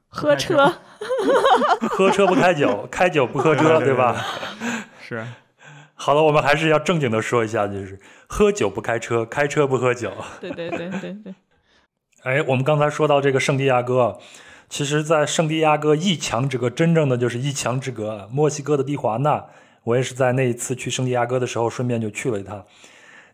[0.08, 0.72] 喝车
[1.88, 4.16] 喝车不开酒，开酒不喝车，对吧？
[5.00, 5.24] 是。
[5.94, 10.12] 好了，我们还是要正经的说一下，就是喝酒不开车，开车不喝酒。
[10.40, 11.34] 对对对对对。
[12.24, 14.18] 哎，我们刚才说到这个圣地亚哥。
[14.68, 19.44] 其实，在圣地亚哥一墙之隔，真正的就是一墙之隔，墨西哥的蒂华纳，
[19.84, 22.64] 我也是在那一次去圣地亚哥的时候，顺便就去了一趟。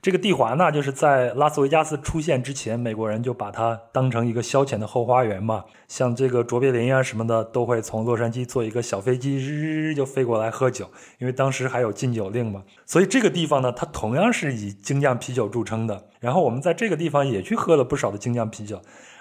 [0.03, 5.63] 这个蒂华纳就是在拉斯维加斯出现之前，美国人就把它当成一个消遣的后花园嘛。
[5.89, 12.63] 像这个卓别林啊什么的，都会从洛杉矶坐一个小飞机，日就飞过来喝酒，因为当时还有禁酒令嘛。
[12.87, 16.03] 所以这个地方呢，它同样是以精酿啤酒著称的。
[16.19, 18.81] 然后我们在这个地方也去喝了不少的精酿啤酒，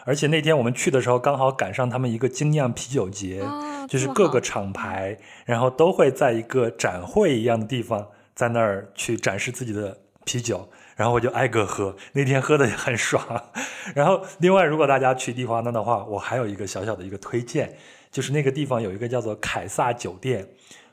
[0.10, 9.96] 而且那天我们去的时候，刚好赶上他们一个精酿啤酒节，啊就是各个厂牌，然后都会在一个展会一样的地方，在那儿去展示自己的
[10.26, 13.24] 啤酒，然后我就挨个喝，那天喝的也很爽。
[13.94, 17.78] 然后另外，如果大家去蒂华纳的话，我还有一个小小的一个推荐，
[18.10, 20.48] 就是那个地方有一个叫做凯撒酒店，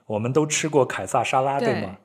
[0.05, 1.97] 我们都吃过凯撒沙拉，对对吗？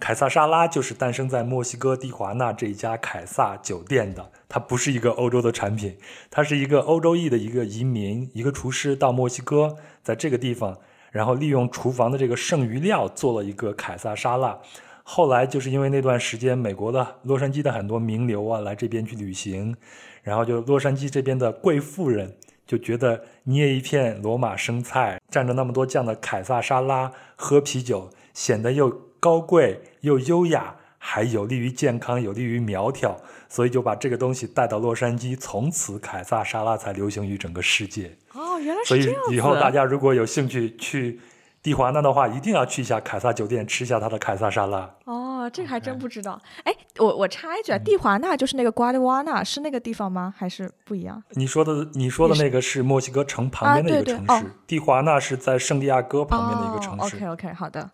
[0.00, 5.98] 凯撒沙拉就是诞生在墨西哥蒂华纳这一家凯撒酒店的，它不是一个欧洲的产品，
[6.30, 10.78] 它是一个欧洲裔的一个移民，一个厨师到墨西哥，在这个地方，
[11.12, 14.58] 然后利用厨房的这个剩余料做了一个凯撒沙拉。
[15.02, 19.76] 后来就是因为那段时间，美国的洛杉矶的很多名流啊来这边去旅行，
[20.22, 22.36] 然后就洛杉矶这边的贵妇人
[22.66, 38.16] 就觉得捏一片罗马生菜，蘸着那么多酱的凯撒沙拉，喝啤酒显得又高贵又优雅，还有利于健康，有利于苗条，所以就把这个东西带到洛杉矶，从此凯撒沙拉才流行于整个世界。
[38.32, 39.32] 哦，原来是这样子。
[39.34, 41.20] 以以后大家如果有兴趣去
[41.62, 44.90] 蒂华纳的话，一定要去一下凯撒酒店，吃一下它的凯撒沙拉。
[45.04, 46.40] 哦，这个还真不知道。
[46.64, 50.32] 哎，我我插一句啊，嗯蒂华纳就是那个瓜迪瓦纳，是那个地方吗？
[50.36, 51.22] 还是不一样？
[51.30, 57.90] 你说的你说的那个是墨西哥城旁边的一个城市，蒂华纳是在圣地亚哥旁边的一个城市，OK OK，好的。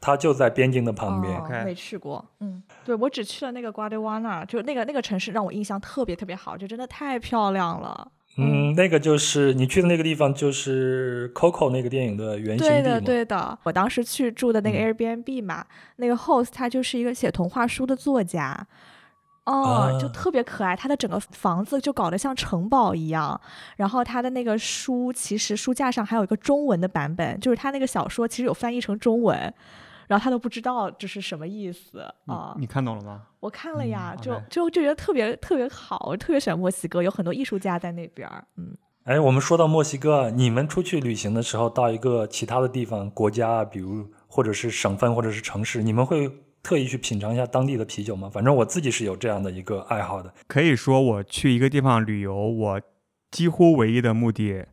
[0.00, 1.38] 它就在边境的旁边。
[1.38, 2.24] 哦没去过。
[2.40, 8.10] 嗯，对我只去了那个瓜迪瓦纳，就那个那个城市让我印象特别特别好，就真的太漂亮了。
[8.36, 13.58] 嗯，那个就是你去的那个地方，就是 Coco 那个电影的原型对的，对的。
[13.64, 18.66] 我当时去住的那个嗯 Airbnb 嘛，那个 host 他就是一个写童话书的作家。
[19.44, 23.40] 哦，就啊特别可爱，他的整个房子就搞得像城堡一样。
[23.76, 29.52] 然后他的那个书，其实书架上还有一个中文的版本，就是他那个小说其实有翻译成中文，
[30.08, 32.56] 然后他都不知道这是什么意思啊。
[32.58, 33.22] 你看懂了吗？
[33.38, 38.44] 我看了呀，嗯就就就觉得特别特别好，我特别喜欢墨西哥，有很多艺术家在那边儿。
[38.56, 46.28] 嗯，哎，我们说到墨西哥，啊，你们出去旅行的时候，到一个其他的地方、国家啊，比如或者是省份或者是城市，你们会
[46.62, 48.28] 特意去品尝一下当地的啤酒吗？
[48.28, 50.32] 反正我自己是有这样的一个爱好的。
[50.46, 52.80] 可以说我去一个地方旅游，我
[53.30, 54.66] 几乎唯一的目的，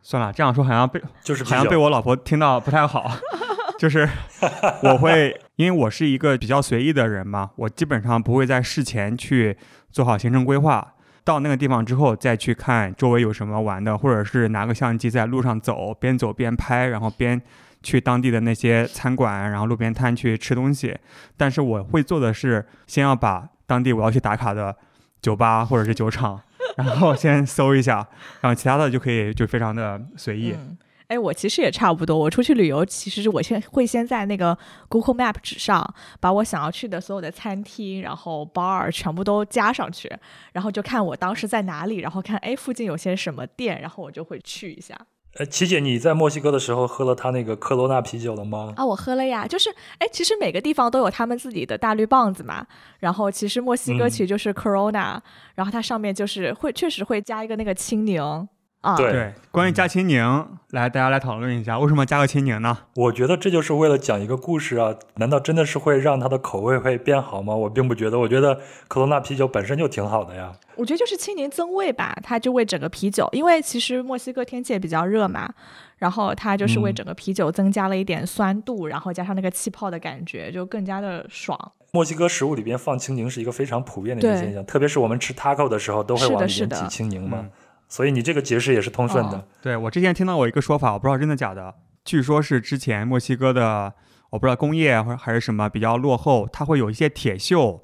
[0.00, 1.44] 算了，这样说好像被就是。
[1.44, 3.10] 好像被我老婆听到不太好，
[3.80, 4.06] 就是
[4.84, 9.56] 我会，因为我是一个比较随意的人嘛，我基本上不会在事前去
[9.90, 10.92] 做好行程规划，
[11.24, 17.40] 到那个地方之后再去看周围有什么玩的，或者是拿个相机在路上走，边走边拍，然后边
[17.82, 20.94] 去当地的那些餐馆，然后路边摊去吃东西。
[21.38, 24.76] 但是我会做的是，先要把当地我要去打卡的
[25.22, 26.38] 酒吧或者是酒厂，
[26.76, 28.06] 然后先搜一下，
[28.42, 30.52] 然后其他的就可以就非常的随意。
[30.52, 30.76] 嗯，
[31.10, 32.16] 哎，我其实也差不多。
[32.16, 34.56] 我出去旅游，其实是我先会先在那个
[34.88, 35.84] Google Map 纸上
[36.20, 40.08] 把我想要去的所有的餐厅，然后 bar 全部都加上去，
[40.52, 44.96] 然后就看我当时在哪里，然后看哎附近有些什么店，然后我就会去一下。
[45.38, 48.72] 呃，琪姐，你在墨西哥的时候喝了他那个科罗娜啤酒了吗？
[48.76, 52.66] 啊，我喝了呀，就是哎，其实每个地方都有他们自己的大绿棒子嘛。
[52.98, 55.20] 然后其实墨西哥嗯其实就是 Corona，、
[55.54, 58.48] 然后它上面就是会确实会加一个那个青柠
[58.80, 58.96] 啊。
[58.96, 62.76] 对对，关于加青柠，来大家来讨论一下，为什么加个青柠呢？
[62.96, 64.94] 我觉得这就是为了讲一个故事啊！
[65.16, 67.54] 难道真的是会让它的口味会变好吗？
[67.54, 70.52] 我并不觉得，我觉得科罗娜啤酒本身就挺好的呀。
[70.76, 75.52] 我觉得就是青柠增味吧，它就为整个啤酒，因为其实墨西哥天气也比较热嘛，
[75.98, 81.58] 然后它就是为嗯整个啤酒增加了一点酸度，然后加上那个气泡的感觉，就更加的爽。
[81.92, 87.38] 墨西哥食物里边放青柠是一个非常普遍的一个现象，特别是我们吃 taco 的时候都会往里面挤青柠嘛。
[87.42, 87.50] 嗯
[87.90, 89.36] 所以你这个解释也是通顺的。
[89.36, 93.92] 哦对我之前听到过一个说法，我不知道真的假的，据说是之前墨西哥的，
[94.30, 97.82] 我不知道工业或者还是什么比较落后，它会有一些铁锈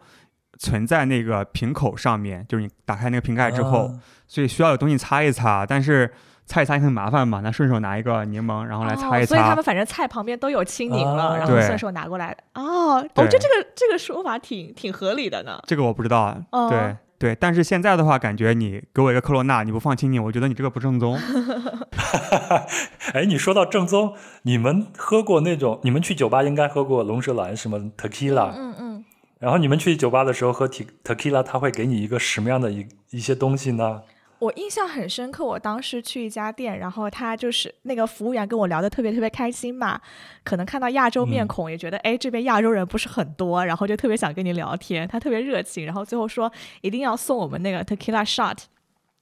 [0.59, 6.11] 存在那个瓶口上面，就是你打开那个瓶盖之后，啊所以需要有东西擦一擦，但是
[6.47, 9.55] 擦一擦也很麻烦嘛，那顺手拿一个柠檬然后来擦一哦，所以他。
[9.55, 12.35] 们反正菜旁边都有青柠了，然后顺手拿过来。
[12.55, 15.61] 哦，我觉得这个这个说法挺挺合理的呢。
[15.67, 21.19] 这个我不知道，哦对对，但是现在的话，感觉你给我一个科罗娜，你不放青柠，我觉得你这个不正宗。
[23.15, 25.81] 哎，你说到正宗，你们喝过那种？
[25.83, 29.05] 你们去酒吧应该喝过龙舌兰什么 tequila，、嗯嗯，
[29.39, 34.03] 然后你们去酒吧的时候喝 te tequila，他会给你一个什么样的一一些东西呢？
[34.39, 40.01] 我印象很深刻，我当时去一家店，然后他就是那个服务员跟我聊的特别特别开心嘛，
[40.45, 48.59] 可能看到亚洲面嗯孔，也觉得哎这边亚洲人不是很多，然后就特别想跟你聊天，他特别热情，然后最后说一定要送我们那个 tequila shot。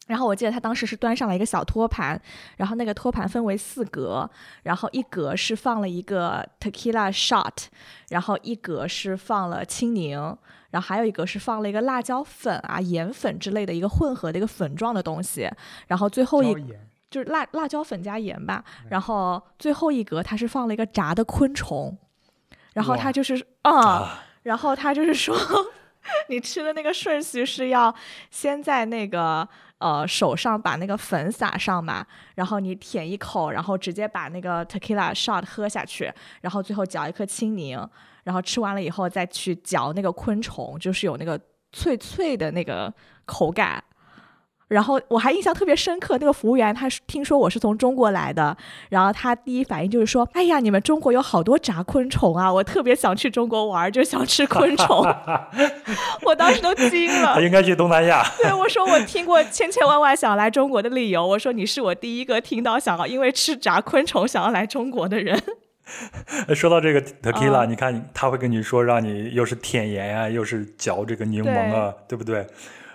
[0.07, 2.21] 然后我记得他当时是端上了一个小托盘，
[2.59, 4.29] 然后那个托盘分为四格，
[4.63, 7.67] 然后一格是放了一个 tequila shot，
[8.11, 10.19] 然后一格是放了青柠，
[10.71, 15.51] 然后还有一个是放了一个辣椒粉啊、盐粉之类的一个混合的一个粉状的东西，
[15.87, 16.55] 然后最后一
[17.11, 21.97] 就是辣辣椒粉加盐吧，然后最后一格它是放了一个炸的昆虫，
[22.75, 25.35] 然后哇它就是啊，啊，然后他就是说，
[26.29, 27.95] 你吃的那个顺序是要
[28.31, 29.49] 先在那个
[29.85, 32.07] 呃手上把那个粉撒上嘛，
[32.37, 36.11] 然后你舔一口，然后直接把那个 tequila shot 喝下去，
[36.41, 37.79] 然后最后嚼一颗青柠，
[38.23, 41.39] 然后吃完了以后再去嚼那个昆虫，就是有那个
[41.73, 42.91] 脆脆的那个
[43.27, 43.85] 口感。
[44.69, 48.57] 然后我还印象特别深刻，那个服务员他是听说我是从中国来的，
[48.89, 55.07] 然后他第一反应就是说：“哎呀，你们中国有好多炸昆虫啊，我特别想去中国玩，就想吃昆虫。
[56.25, 57.41] ”我当时都惊了他。
[57.41, 58.25] 应该去东南亚。
[58.39, 65.41] 对我说：“我听过千千万万想来中国的理由。”我说：“你是我第一个听到想要因为吃炸昆虫想要来中国的人。
[66.57, 72.47] 说到这个 tequila，、啊你看他会跟你说，让你又是舔盐啊，又是嚼这个柠檬啊，对不对？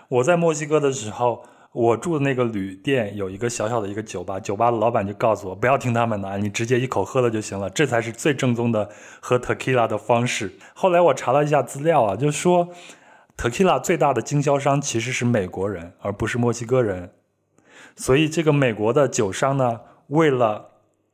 [0.08, 8.90] 我在墨西哥的时候，我住的那个旅店有一个小小的一个酒吧，酒吧的老板就告诉我，不要听他们的，你直接一口喝了就行了，这才是最正宗的
[9.20, 10.54] 喝 tequila 的方式。
[10.74, 12.70] 后来我查了一下资料啊，就说
[13.38, 17.12] tequila 最大的经销商其实是美国人，而不是墨西哥人。
[17.96, 20.72] 所以这个美国的酒商呢，为了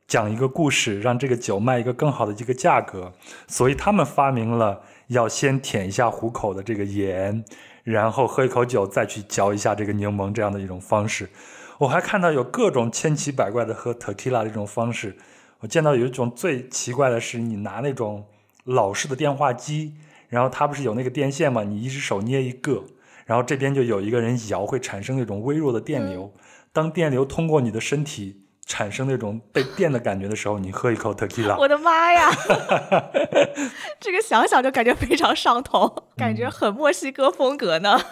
[0.08, 3.12] 讲一个故事，让这个酒卖一个更好的一个价格，
[3.46, 7.44] 所以他们发明了要先舔一下虎口的这个盐，
[7.86, 11.28] 然后喝一口酒，再去嚼一下这个柠檬这样的一种方式。
[11.78, 15.16] 我还看到有各种千奇百怪的喝 tequila 的这种方式。
[15.60, 18.26] 我见到有一种最奇怪的是，你拿那种
[18.64, 19.94] 老式的电话机，
[20.28, 22.82] 然后它不是有那个电线嘛，你一只手捏一个，
[23.24, 26.32] 然后这边就有一个人摇，会产生那种微弱的电流。
[26.72, 32.30] 当电流通过你的身体产生那种被电的感觉的时候，你喝一口 tequila，我的妈呀，
[34.00, 37.98] 这个想想就感觉非常上头，感觉很墨西哥风格呢。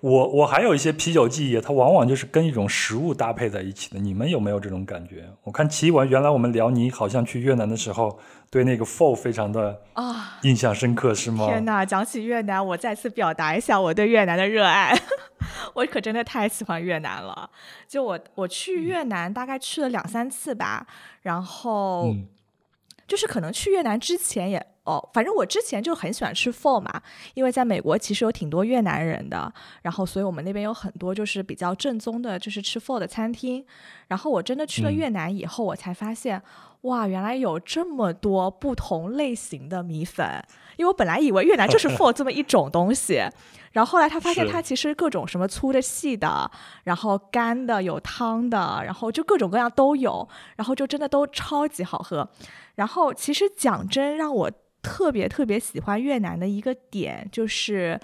[0.00, 3.98] 我我还有一些啤酒记忆，它往往就是跟一种食物搭配在一起的。
[3.98, 5.30] 你们有没有这种感觉？
[5.44, 8.18] 我看奇文原来我们聊你好像去越南的时候，
[8.54, 11.44] 对那个 pho 非常的啊印象深刻，是吗？
[11.48, 11.84] 天哪！
[11.84, 14.96] 讲起越南，我再次表达一下我对越南的热爱。
[15.74, 17.50] 我可真的太喜欢越南了。
[17.88, 20.86] 就我我去越南大概去了两三次吧，
[21.22, 22.28] 然后嗯
[23.08, 27.02] 就是可能去越南之前也哦，反正我之前就很喜欢吃 pho 嘛，
[27.34, 29.52] 因为在美国其实有挺多越南人的，
[29.82, 33.66] 然后所以我们那边有很多就是比较正宗的，就是吃 pho 的餐厅。
[34.06, 36.40] 然后我真的去了嗯越南以后，我才发现。
[36.84, 40.42] 哇，原来有这么多不同类型的米粉，
[40.76, 43.22] 因为我本来以为越南就是 for 这么一种东西，
[43.72, 46.50] 然后后来他发现是它其实各种什么粗的、细的，
[46.84, 52.28] 然后干的、有汤的，然后就各种各样都有，然后就真的都超级好喝。
[52.74, 54.50] 然后其实讲真，让我
[54.82, 57.98] 特别特别喜欢越南的一个点就是，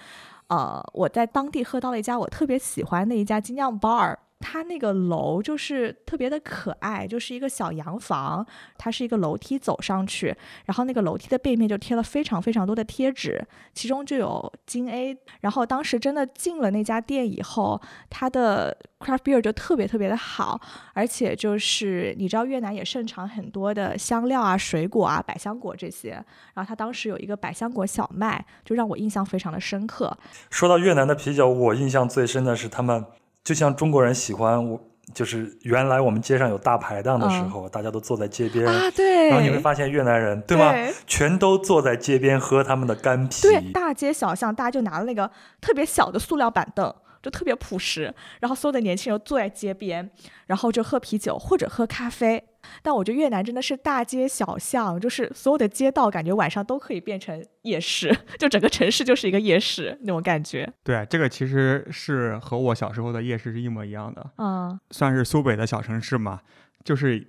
[0.49, 4.17] 呃，我在当地喝到了一家我特别喜欢的一家精酿 bar。
[4.41, 8.45] 它那个楼就是特别的可爱，就是一个小洋房，
[8.79, 10.35] 它是一个楼梯走上去，
[10.65, 15.17] 然后那个楼梯的背面就贴了非常非常多的贴纸，其中就有金 A。
[15.43, 20.61] 然后当时真的进了那家店以后，它的 craft beer 就特别特别的好，
[20.95, 26.13] 而且就是你知道越南也盛产很多的香料啊、水果啊、百香果这些，
[26.55, 30.17] 然后它当时有一个百香果小麦，就让我印象非常的深刻。
[30.49, 33.05] 说到越南的啤酒，我印象最深的是他们，
[33.43, 34.81] 就像中国人喜欢我，
[35.15, 40.71] 就是原来我们街上有大排档的时候，大家都坐在街边，啊，对，然后你会发现越南人对吗？
[40.73, 43.43] 对全都坐在街边喝他们的干啤。
[43.43, 45.31] 对，大街小巷，大家就拿了那个
[45.61, 50.11] 特别小的塑料板凳，就特别朴实，然后所有的年轻人坐在街边，
[50.47, 52.45] 然后就喝啤酒或者喝咖啡。
[52.83, 60.71] 但我觉得越南真的是大街小巷，就是所有的街道，感觉晚上都可以变成夜市， 就整个城市就是一个夜市那种感觉。
[60.83, 66.41] 对，这个其实是和我小时候的夜市是一模一样的，嗯，算是苏北的小城市嘛，
[66.85, 67.27] 就是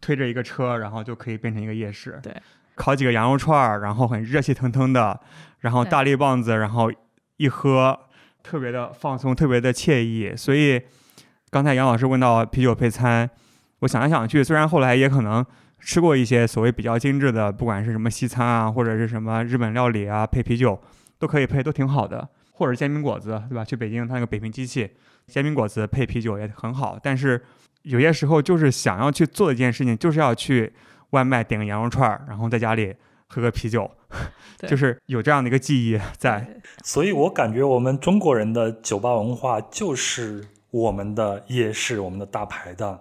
[0.00, 2.18] 推着一个车，然后就可以变成一个夜市。
[2.22, 2.34] 对，
[2.74, 5.20] 烤几个羊肉串儿，然后很热气腾腾的，
[5.60, 6.90] 然后大力棒子，然后
[7.36, 7.98] 一喝，
[8.42, 10.34] 特别的放松，特别的惬意。
[10.36, 10.82] 所以
[11.50, 13.30] 刚才杨老师问到啤酒配餐，
[13.82, 15.44] 我想来想去，虽然后来也可能
[15.78, 20.80] 吃过一些所谓比较精致的，不管是什么西餐啊，或者是什么日本料理啊，配啤酒
[21.18, 22.28] 都可以配，都挺好的。
[22.52, 23.64] 或者煎饼果子，对吧？
[23.64, 24.88] 去北京，它那个北平机器
[25.26, 26.96] 煎饼果子配啤酒也很好。
[27.02, 27.42] 但是
[27.82, 30.72] 有些时候就是想要去做一件事情，就是要去
[31.10, 32.94] 外卖点个羊肉串儿，然后在家里
[33.26, 33.90] 喝个啤酒，
[34.60, 36.46] 对就是有这样的一个记忆在。
[36.84, 43.00] 所以我感觉我们中国人的酒吧文化就是我们的夜市，我们的大排档，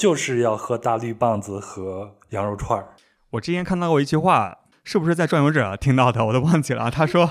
[0.00, 2.96] 就是要喝大绿棒子和羊肉串儿。
[3.32, 6.24] 我之前看到过一句话，是不是在《转游者》听到的？
[6.24, 6.90] 我都忘记了。
[6.90, 7.30] 他说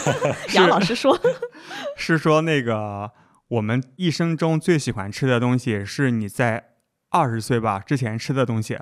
[0.52, 1.18] 杨老师说，
[1.96, 3.12] 是说那个
[3.48, 6.74] 我们一生中最喜欢吃的东西，是你在
[7.08, 8.76] 二十岁吧之前吃的东西。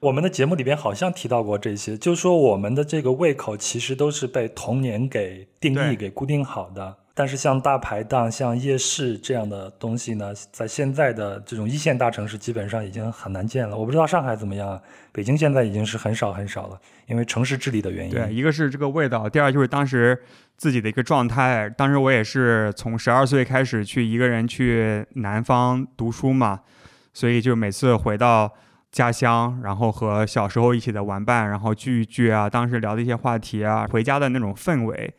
[0.00, 6.96] 我们的节目里边好像提到过这些，就是说我们的这个胃口其实都是被童年给定义、给固定好的。
[7.14, 13.76] 但是像大排档、像夜市这样的东西呢，在现在的这种一线大城市基本上已经很难见了。
[13.76, 14.80] 我不知道上海怎么样，
[15.12, 18.12] 北京现在已经是很少很少了，因为城市治理的原因。
[18.12, 20.18] 对，一个是这个味道，第二就是当时
[20.56, 21.68] 自己的一个状态。
[21.76, 26.60] 当时我也是从十二岁开始去一个人去南方读书嘛，
[27.12, 28.50] 所以就每次回到
[28.90, 35.14] 家乡，然后和小时候一起的玩伴，然后聚一聚啊，当时聊的一些话题啊，回家的那种氛围，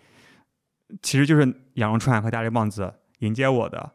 [1.01, 3.91] 其实就是羊肉串和大力棒子迎接我的。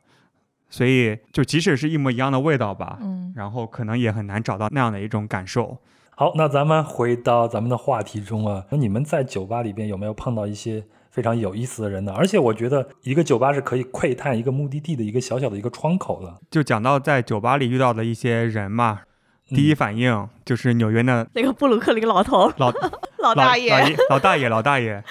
[0.70, 5.78] 所以就即使是一模一样的味道吧，嗯，然后可能也很难找到那样的一种感受。
[6.14, 12.12] 好，那咱们回到咱们的话题中啊，那你们在酒吧里边有没有碰到一些非常有意思的人呢？
[12.14, 16.38] 而且我觉得一个酒吧是可以窥探一个目的地的一个小小的一个窗口的。
[16.51, 19.01] 就讲到在酒吧里遇到的一些人嘛，
[19.46, 22.70] 第一反应就是纽约的那个布鲁克林老头老
[23.16, 25.03] 老大爷，老老大爷老大爷。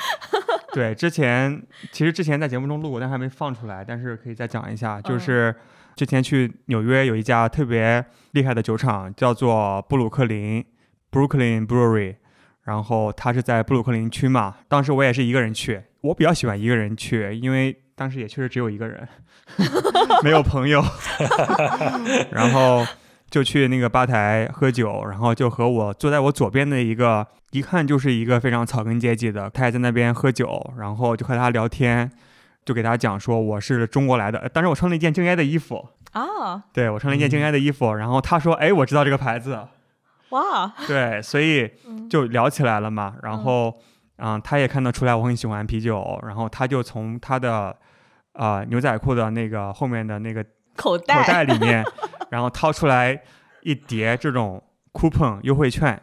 [0.78, 1.60] 对，之前
[1.92, 5.56] 其实之前在节目中录过，但还没放出来，但是可以再讲一下，就是
[5.96, 10.64] 之前去纽约有一家特别厉害的酒厂，叫做布鲁克林
[11.12, 12.18] （Brooklyn Brewery）。
[12.62, 19.08] 然后它是在布鲁克林区嘛，当时我也是一个人去，我比较喜欢一个人去，因为当时也确实只有一个人，
[20.22, 20.84] 没有朋友。
[22.30, 22.86] 然后
[23.30, 32.12] 就去那个吧台喝酒，然后就和我坐在我左边的一个，一看就是一个非常草根阶级的，他也在那边喝酒，然后就和他聊天，
[32.66, 39.60] 就给他讲说我是中国来的，呃当时我穿了一件静 A 的衣服，啊，对我穿了一件静 A 的衣服，然后他说，哎，我知道这个牌子，
[40.30, 41.98] 哇，对，所以嗯。
[42.10, 43.16] 就聊起来了嘛。
[43.22, 43.78] 然后，
[44.16, 47.76] 嗯，他也看得出来我很喜欢啤酒，然后他就从他的
[48.32, 50.42] 呃牛仔裤的那个后面的那个
[50.78, 51.84] 口袋，里面，
[52.30, 53.22] 然后掏出来
[53.64, 54.64] 一叠这种
[54.94, 56.02] coupon 优惠券，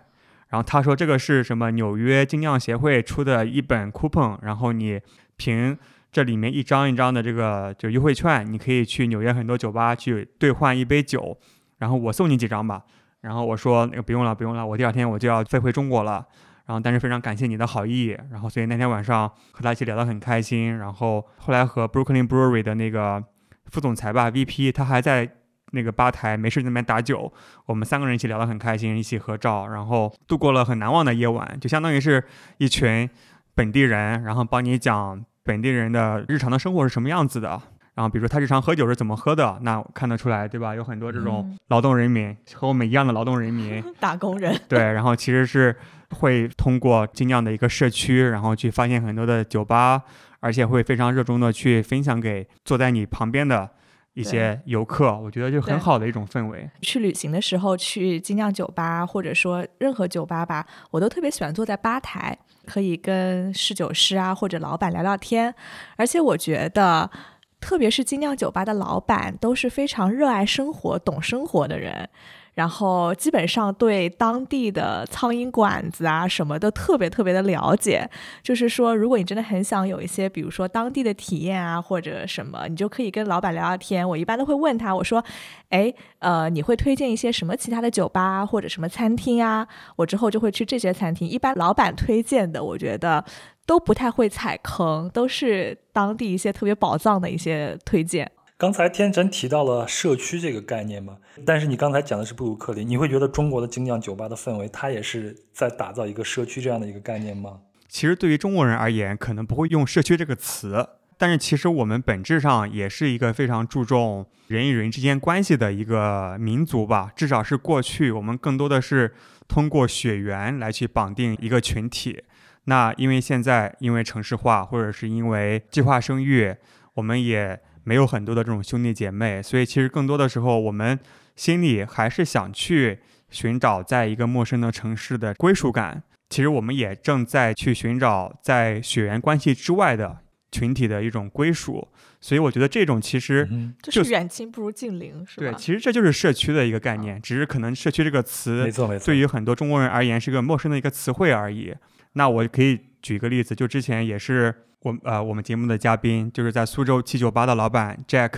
[0.49, 5.01] 然后他说这个是什么纽约精酿协会出的一本 coupon，然后你
[5.37, 5.79] 凭
[6.12, 11.39] 这里面一张一张的这个就优惠券，你可以去纽约很多酒吧去兑换一杯酒，
[11.79, 12.83] 然后我送你几张吧。
[13.22, 16.27] 然后我说那个不用了，不用了，我第二天我就要飞回中国了。
[16.66, 20.79] 然后但是非常感谢你的好意，然后所以那天晚上和他一起聊得很开心。
[20.79, 23.22] 然后后来和 Brooklyn Brewery 的那个
[23.71, 25.29] 副总裁吧 VP，他还在
[25.73, 27.33] 那个吧台没事在那边打酒，
[27.67, 32.23] 我们三个人一起聊得很开心，一起合照，然后度过了很难忘的夜晚，就相当于是
[32.59, 33.09] 一群
[33.55, 37.61] 本地人，然后帮你讲本地人的日常的生活是什么样子的。
[37.95, 40.75] 然后比如说他日常喝酒是怎么喝的，那看得出来，对吧？
[40.75, 45.77] 有很多这种嗯劳动人民，和我们一样的劳动人民， 打工人，对，然后其实是
[46.11, 50.03] 会通过精酿的一个社区，然后去发现很多的酒吧，
[50.45, 53.66] 而且会非常热衷的去分享给坐在你旁边的
[54.12, 56.68] 一些游客，我觉得就很好的一种氛围。
[56.82, 62.36] 去旅行的时候去精酿酒吧，或者说任何酒吧吧，我都特别喜欢坐在吧台，
[62.66, 65.55] 可以跟侍酒师啊或者老板聊聊天。
[65.97, 67.11] 而且我觉得，
[67.59, 72.11] 特别是精酿酒吧的老板都是非常热爱生活、懂生活的人。
[72.55, 78.09] 然后基本上对当地的苍蝇馆子啊什么的特别特别的了解，
[78.42, 84.09] 就是说，如果你真的很想有一些，比如说当地的体验啊或者什么，你就可以跟老板聊聊天。
[84.09, 85.22] 我一般都会问他，我说，
[85.70, 89.66] 哎，呃，你会推荐一些什么其他的酒吧或者什么餐厅啊？
[89.96, 91.28] 我之后就会去这些餐厅。
[91.28, 93.24] 一般老板推荐的，我觉得
[93.66, 98.30] 都不太会踩坑，都是当地一些特别宝藏的一些推荐。
[98.65, 107.59] 刚才天真提到了社区这个概念嘛，但是你刚才讲的是布鲁克林，你会觉得中国的精酿酒吧的氛围，它也是在打造一个社区这样的一个概念吗？
[107.89, 110.89] 其实对于中国人而言，可能不会用“社区”这个词，
[111.19, 117.12] 但是其实我们本质上也是一个非常注重人与人之间关系的一个民族吧。
[117.15, 119.12] 至少是过去，我们更多的是
[119.47, 122.25] 通过血缘来去绑定一个群体。
[122.65, 126.57] 那因为现在因为城市化，或者是因为计划生育，
[126.95, 130.99] 我们也没有很多的这种兄弟姐妹，所以其实更多的时候，我们
[131.37, 132.99] 心里还是想去
[133.30, 136.03] 寻找在一个陌生的城市的归属感。
[136.30, 140.18] 其实我们也正在去寻找在血缘关系之外的，
[140.51, 141.87] 群体的一种归属。
[142.20, 149.05] 所以我觉得这种其实嗯，就就是远亲不如近邻，是吧对，其实这就是社区的一个概念，只是可能“社区”这个词没错没错。
[149.05, 151.74] 对于很多中国人而言是个陌生的一个词汇而已。
[152.14, 154.55] 那我可以举个例子，就之前也是
[154.85, 158.32] 我呃我们节目的嘉宾，就是在苏州七九八的老板 Jack，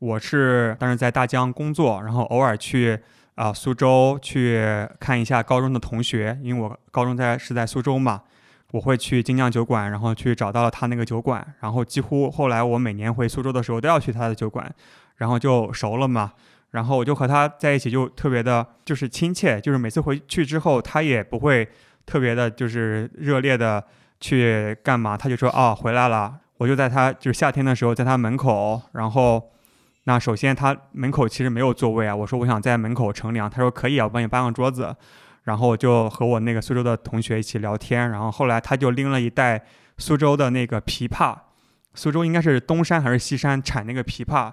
[0.00, 2.98] 我是当时在大疆工作，然后偶尔去
[3.36, 4.60] 啊、苏州去
[4.98, 8.22] 看一下高中的同学，因为我高中在是在苏州嘛。
[8.72, 14.68] 我会去精酿酒馆，然后去找到了他那个酒馆，然后几乎后来我每年回苏州的时候都要去他的酒馆，
[15.18, 16.32] 然后就熟了嘛。
[16.72, 21.68] 然后我就和他在一起，就特别的，就是亲切，就是每次回去之后，他也不会
[22.04, 23.84] 特别的，就是热烈的
[24.20, 26.40] 去干嘛，他就说哦回来了。
[26.58, 29.50] 我就在他就是夏天的时候，在他门口，然后
[30.04, 34.94] 那首先他门口其实没有座位啊，我说我想在门口乘凉，他说可以啊，我帮你搬个桌子。
[35.42, 39.62] 然后我就和我那个苏州的同学一起聊天，然后后来他就拎了一袋
[39.98, 41.36] 苏州的那个枇杷，
[41.92, 44.50] 苏州应该是东山还是西山产那个枇杷，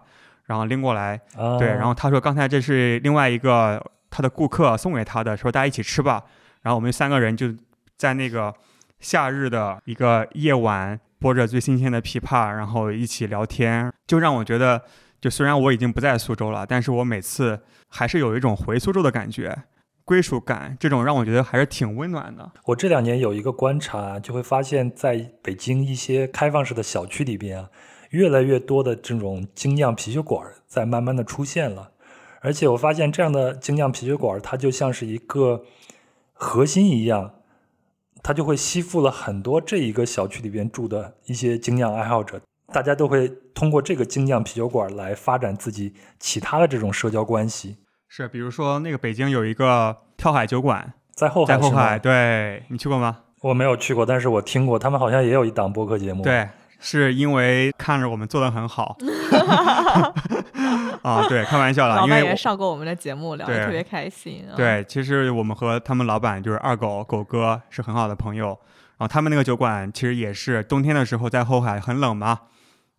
[0.47, 6.21] 然后拎过来，啊，对，然后他说刚才这是另外一个他的顾客送给他的，说大家一起吃吧。
[6.61, 7.47] 然后我们三个人就
[7.95, 8.53] 在那个
[9.01, 14.81] 夏日的一个夜晚，播着最新鲜的琵琶，然后一起聊天，就让我觉得，
[15.19, 19.63] 就虽然我已经不在苏州了，但是我每次还是有一种回苏州的感觉，
[20.05, 22.51] 归属感，这种让我觉得还是挺温暖的。
[22.65, 27.69] 我这两年有一个观察，就会发现，在北京一些开放式的小区里边啊，
[28.11, 31.91] 越来越多的这种精酿啤酒馆在慢慢的出现了。
[32.41, 35.63] 而且我发现这样的精酿啤酒馆，它就像是一个
[36.33, 37.35] 核心一样，
[38.23, 42.39] 它就会吸附了很多这一个小区里边住的一些精酿爱好者，
[42.71, 47.77] 大家都会通过这个精酿啤酒馆来发展自己其他的这种社交关系。
[48.07, 53.19] 是，比如说那个北京有一个跳海酒馆，在后海在后海，对你去过吗？
[53.41, 56.47] 我没有去过，但是我听过，他们好像也有一档播客节目。，对，
[56.79, 58.97] 是因为看着我们做的很好
[61.07, 64.45] 啊，对，开玩笑了，老板因为也上过我们的节目，聊得特别开心。
[64.49, 68.47] 啊，对，其实我们和他们老板就是二狗狗哥是很好的朋友，
[68.97, 72.41] 然后他们那个酒馆其实也是冬天的时候在后海很冷嘛，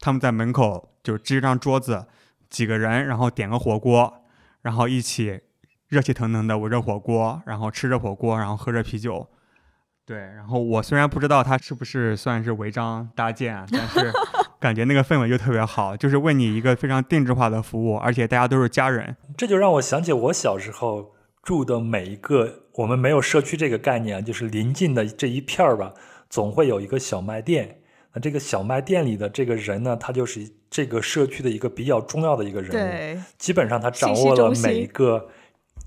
[0.00, 2.06] 他们在门口就支一张桌子，
[2.50, 4.24] 几个人，然后点个火锅，
[4.62, 5.40] 然后一起
[5.88, 9.28] 热气腾腾的围着火锅，然后吃着火锅，然后喝着啤酒。
[10.04, 14.12] 对，然后我虽然不知道他是不是算是违章搭建啊，但是
[14.62, 19.16] 感觉那个氛围就特别好，就是为你一个非常定制化的服务，而且大家都是家人。
[19.36, 25.92] 这就让我想起我小时候住的每一个，我们没有社区这个概念，就是临近的这一片儿吧，
[26.30, 27.80] 总会有一个小卖店。
[28.14, 32.72] 那这个小卖店里的这个人呢，他就是这个社区的一个比较重要的一个人物。
[32.72, 35.28] 对，基本上他掌握了每一个，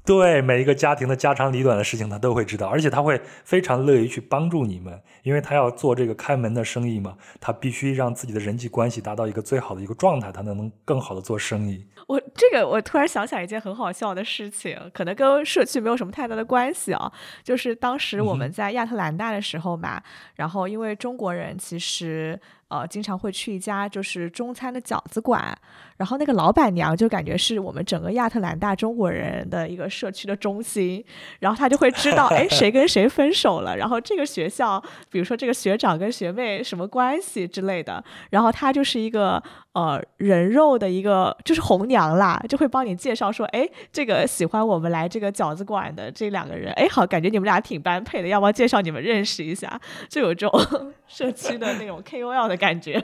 [0.06, 11.88] 对每一个家庭的家长里短的事情，他都会知道，而且他会非常乐于去帮助你们，因为他要做这个开门的生意嘛，他必须让自己的人际关系达到一个最好的一个状态，他才能更好的做生意。
[12.08, 17.12] 我这个我突然想起来一件很好笑的事情，可能跟社区没有什么太大的关系啊。
[17.44, 20.00] 就是当时我们在亚特兰大的时候嘛，
[20.36, 25.58] 然后因为中国人其实呃经常会去一家就是中餐的饺子馆，
[25.98, 31.04] 然后那个老板娘就感觉是我们整个亚特兰大中国人的一个社区的中心，
[31.40, 39.42] 然后她就会知道哎谁跟谁分手了，然后这个学校比如说这个学长跟学妹什么关系之类的，然后她就是一个
[39.74, 49.80] 呃人肉的一个就是红娘啦，就会帮你介绍说，哎，这个喜欢我们来这个饺子馆的这两个人，哎，好，感觉你们俩挺般配的，要不要介绍你们认识一下？
[50.10, 50.62] 就有这种
[51.08, 53.02] 社区的那种 KOL 的感觉。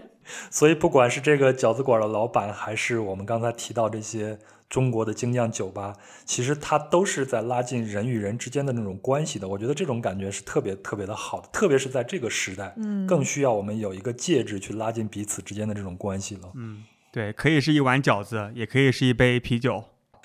[0.49, 4.37] 所以，不管是这个饺子馆的老板，还是我们刚才提到这些
[4.69, 5.95] 中国的精酿酒吧，
[6.25, 9.47] 其实它都是在拉近人与人之间的那种关系的。
[9.47, 16.51] 我觉得这种感觉是特别特别的好的，特别是在这个时代，嗯更需要我们有一个介质去拉近彼此之间的这种关系了。
[16.55, 19.83] 嗯，对，可以是一碗饺子，也可以是一杯啤酒。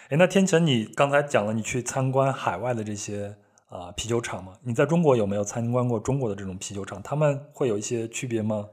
[0.08, 3.34] 哎，那天成，你刚才讲了你去参观海外的这些
[3.68, 4.52] 啊、啤酒厂嘛？
[4.62, 7.02] 你在中国有没有参观过中国的这种啤酒厂？
[7.02, 8.68] 他们会有一些区别吗？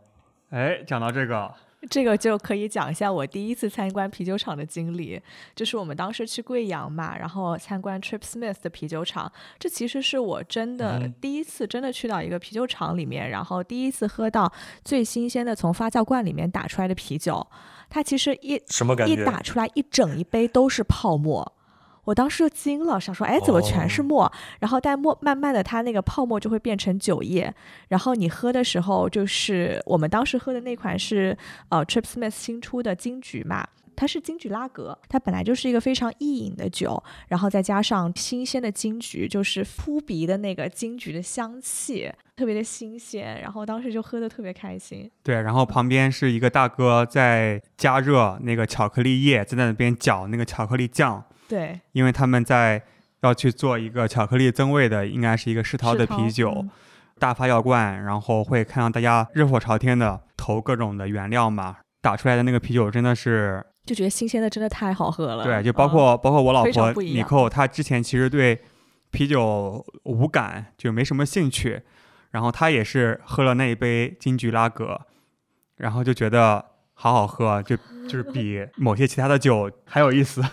[0.54, 1.52] 哎，讲到这个，
[1.90, 5.20] 这个就可以讲一下我第一次参观啤酒厂的经历，
[5.56, 14.54] 就是我们当时去贵阳嘛，然后参观 Trip Smith 的啤酒厂，这其实是我真的嗯第一次真的去到一个啤酒厂里面，然后第一次喝到
[14.86, 17.48] 最新鲜的从发酵罐里面打出来的啤酒，
[17.90, 19.26] 它其实一一什么感觉？
[19.26, 21.52] 打出来一整一杯都是泡沫。
[22.06, 24.32] 我当时就惊了，想说，哎，怎么全是沫？
[24.60, 27.54] 然后但沫慢慢的，它那个泡沫就会变成酒液，
[27.88, 31.38] 然后你喝的时候，就是我们当时喝的那款是
[31.70, 45.10] 呃 Trip Smith 新出的金桔嘛，它是金桔拉格，它本来就是一个非常易饮的酒，然后再加上新鲜的金桔，就是扑鼻的那个金桔的香气，特别的新鲜，然后当时就喝的特别开心。
[45.24, 51.24] 对，然后旁边是一个大哥在加热那个巧克力液，在那边搅那个巧克力酱，
[51.54, 52.82] 对，因为他们在
[53.22, 56.70] 要去做一个巧克力增味的，应该是一个世涛的啤酒，嗯
[57.20, 65.44] 大发药罐，然后会看到大家热火朝天的投各种的原料嘛，打出来的那个啤酒真的是就觉得新鲜的真的太好喝了。
[65.44, 68.60] 对，就包嗯括、包括我老婆不一样尼寇，她之前其实对
[69.12, 71.84] 啤酒无感，就没什么兴趣，
[72.32, 75.00] 然后她也是喝了那一杯金桔拉格，
[75.78, 77.78] 然后就觉得好好喝，就
[78.10, 80.44] 就是比某些其他的酒还有意思。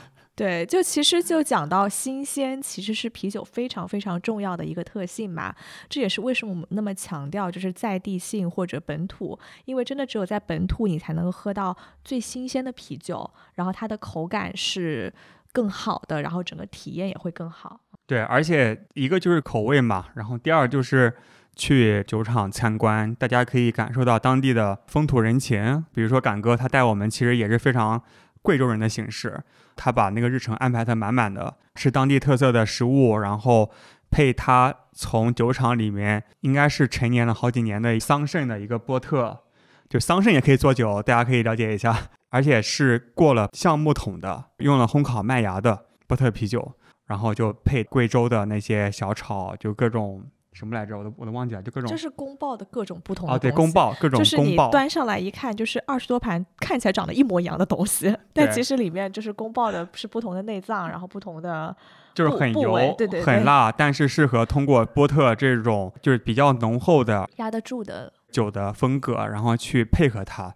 [0.40, 5.54] 对，就其实就讲到新鲜，其实是啤酒非常非常重要的一个特性嘛。
[5.86, 15.12] 这也是为什么我们那么强调就是在地性或者本土，因为真的只有在本土你才能够喝到最新鲜的啤酒，然后它的口感是
[15.52, 17.78] 更好的，然后整个体验也会更好。
[18.06, 21.14] 对，而且一个就是口味嘛，然后第二就是
[21.54, 25.84] 去酒厂参观，大家可以感受到当地的风土人情。
[25.92, 28.02] 比如说赶哥他带我们，其实也是非常
[28.42, 29.42] 贵州人的形式，
[29.76, 33.70] 他把那个日程安排的满满的，吃当地特色的食物，然后
[34.10, 39.40] 配他从酒厂里面应该是陈年了好几年的桑葚的一个波特，
[39.88, 41.96] 就桑葚也可以做酒，大家可以了解一下，
[42.30, 46.74] 而且是过了橡木桶的，用了烘烤麦芽的波特啤酒。
[47.06, 61.74] 然后就配贵州的那些小炒，就各种什么来着，我都我都忘记了，就各种这是宫爆的各种不同的啊，对，东西宫爆各种就是你端上来一看，就是二十多盘看起来长得一模一样的东西， 但其实里面就是宫爆的是不同的内脏，然后不同的
[62.14, 68.12] 就是很油对对对很辣，但是适合通过波特这种就是比较浓厚的压得住的。
[68.30, 70.54] 酒的风格，然后去配合它，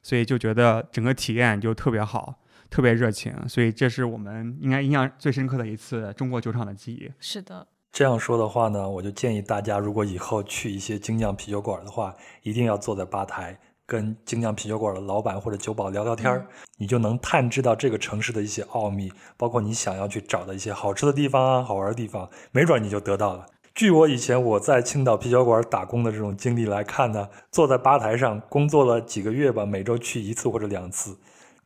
[0.00, 2.32] 所以就觉得整个体验就特别好，
[2.70, 7.10] 特别热情，所以这是我们应该印象最深刻的一次中国酒厂的记忆。
[7.18, 7.66] 是的，
[7.96, 23.46] 这样说的话呢，我就建议大家，如果以后去一些精酿啤酒馆的话，一定要坐在吧台，跟精酿啤酒馆的老板或者酒保聊聊天儿，你就能探知到这个城市的一些奥秘，包括你想要去找的一些好吃的地方啊、好玩的地方，没准你就得到了。
[23.74, 31.16] 据我以前我在青岛啤酒馆打工的这种经历来看呢，坐在吧台上工作了几个月吧，每周去一次或者两次，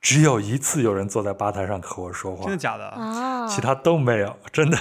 [0.01, 2.89] 只有一次有人坐在吧台上和我说话，真的假的？
[2.89, 4.79] 啊，其他都没有，真的，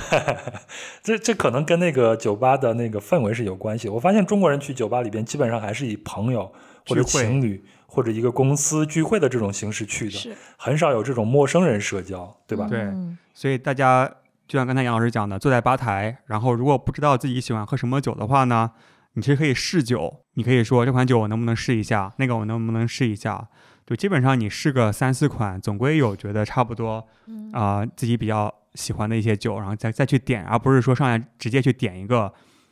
[1.03, 3.89] 这这可能跟那个酒吧的那个氛围是有关系。
[3.89, 6.51] 我发现中国人去酒吧里边，基本上还是以朋友
[6.88, 12.67] 或者情侣或者一个公司聚会的这种形式去的，是很少有这种陌生人社交，对吧？
[12.70, 14.09] 对嗯所以大家
[14.47, 18.72] 就像刚才杨老师讲的，坐在吧台，然后如果不知道自己喜欢喝什么酒的话呢，
[19.13, 23.47] 你其实可以试酒，你可以说这款酒我能不能试一下，那个我能不能试一下，
[23.90, 32.32] 就基本上你试个三四款，总归有觉得差不多嗯啊、自己比较喜欢的一些酒，然后再再去点，而不是说上来直接去点一个，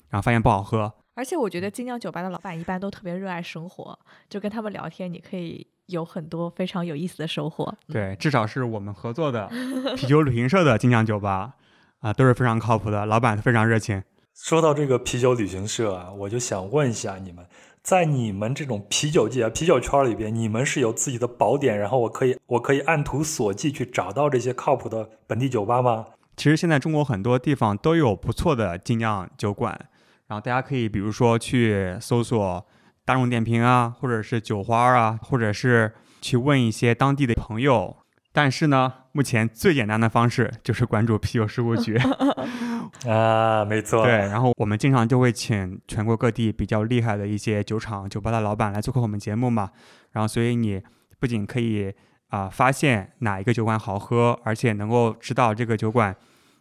[0.09, 0.93] 然后发现不好喝。
[1.15, 3.97] 而且我觉得精酿酒吧的老板一般都特别热爱生活，
[4.30, 7.65] 就跟他们聊天，你可以有很多非常有意思的收获。
[7.88, 9.49] 嗯，对，至少是我们合作的
[9.95, 11.55] 啤酒旅行社的精酿酒吧
[12.01, 14.03] 啊、都是非常靠谱的，老板非常热情。
[14.36, 17.43] 说到这个啤酒旅行社啊，我就想问一下你们，
[17.88, 26.07] 在你们这种啤酒界、啤酒圈里边，你们是有自己的宝典，然后我可以我可以按图索骥去找到这些靠谱的本地酒吧吗？
[26.35, 29.79] 其实现在中国很多地方都有不错的精酿酒馆，
[30.27, 32.67] 然后大家可以比如说去搜索
[33.05, 37.95] 大众点评啊，或者是酒花啊，或者是去问一些当地的朋友。
[38.33, 41.97] 但是呢，目前最简单的方式就是关注啤酒事务局。
[43.07, 49.71] 啊，没错，对，然后我们经常就会请全国各地比较厉害的一些酒厂、酒吧的老板来做客我们节目嘛。
[50.11, 50.81] 然后，所以你
[51.19, 51.93] 不仅可以
[52.29, 56.15] 啊、发现哪一个酒馆好喝，而且能够知道这个酒馆、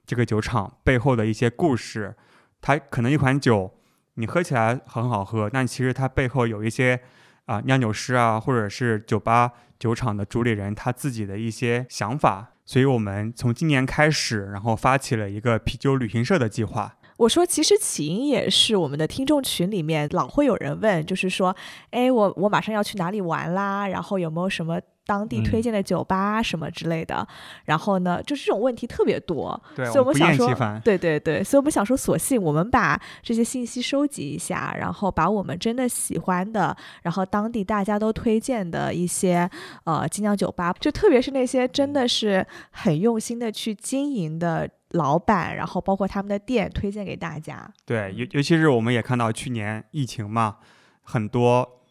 [0.07, 2.15] 这个酒厂背后的一些故事。
[2.61, 3.73] 它可能一款酒
[4.15, 7.01] 你喝起来很好喝，但其实它背后有一些
[7.47, 12.53] 啊、酿酒师啊，或者是酒吧酒厂的主理人他自己的一些想法。
[12.65, 16.97] 所以我们从今年开始，然后发起了一个啤酒旅行社的计划。
[17.19, 21.57] 我说，其实起因也是我们的听众群里面老会有人问，就是说，
[21.91, 27.27] 哎，我我马上要去哪里玩啦，然后有没有什么当地推嗯荐的酒吧什么之类的。
[27.65, 30.47] 然后呢，就是这种问题特别多，对，所以我们想说。
[30.85, 39.49] 对对对，所以我们想说，索性我们把这些信息收集一下，然后把我们真的喜欢的，然后当地大家都推荐的一些
[39.85, 47.71] 呃精酿酒吧，就特别是那些真的是很用心的去经营的老板，然后包括他们的店，推荐给大家。
[47.85, 50.57] 对，尤尤其是我们也看到去年疫情嘛，
[51.03, 51.83] 很多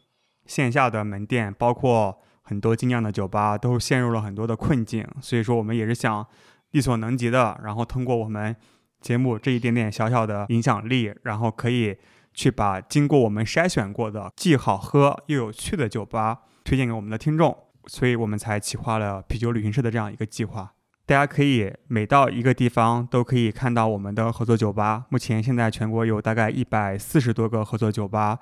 [0.45, 6.25] 线下的门店，包括很多精酿的酒吧都陷入了很多的困境，所以说我们也是想
[6.71, 8.55] 力所能及的，然后通过我们
[9.01, 11.97] 节目这一点点小小的影响力，然后可以
[12.33, 17.55] 去把经过我们筛选过的既好喝又有趣的酒吧推荐给我们的听众，
[17.87, 20.71] 所以我们才企划了啤酒旅行社的这样一个计划。
[21.07, 25.05] 大家可以每到一个地方都可以看到我们的合作酒吧。
[25.09, 28.39] 目前现在全国有大概一百四十多个合作酒吧，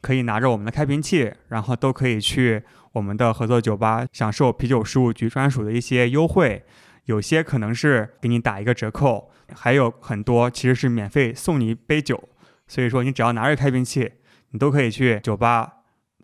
[0.00, 6.64] 可以拿着我们的开瓶器，然后都可以去我们的合作酒吧享受啤酒事务局专属的一些优惠。
[7.06, 12.28] 有些可能是给你打一个折扣，还有很多其实是免费送你一杯酒。
[12.66, 14.10] 所以说，你只要拿着开瓶器，
[14.50, 15.75] 你都可以去酒吧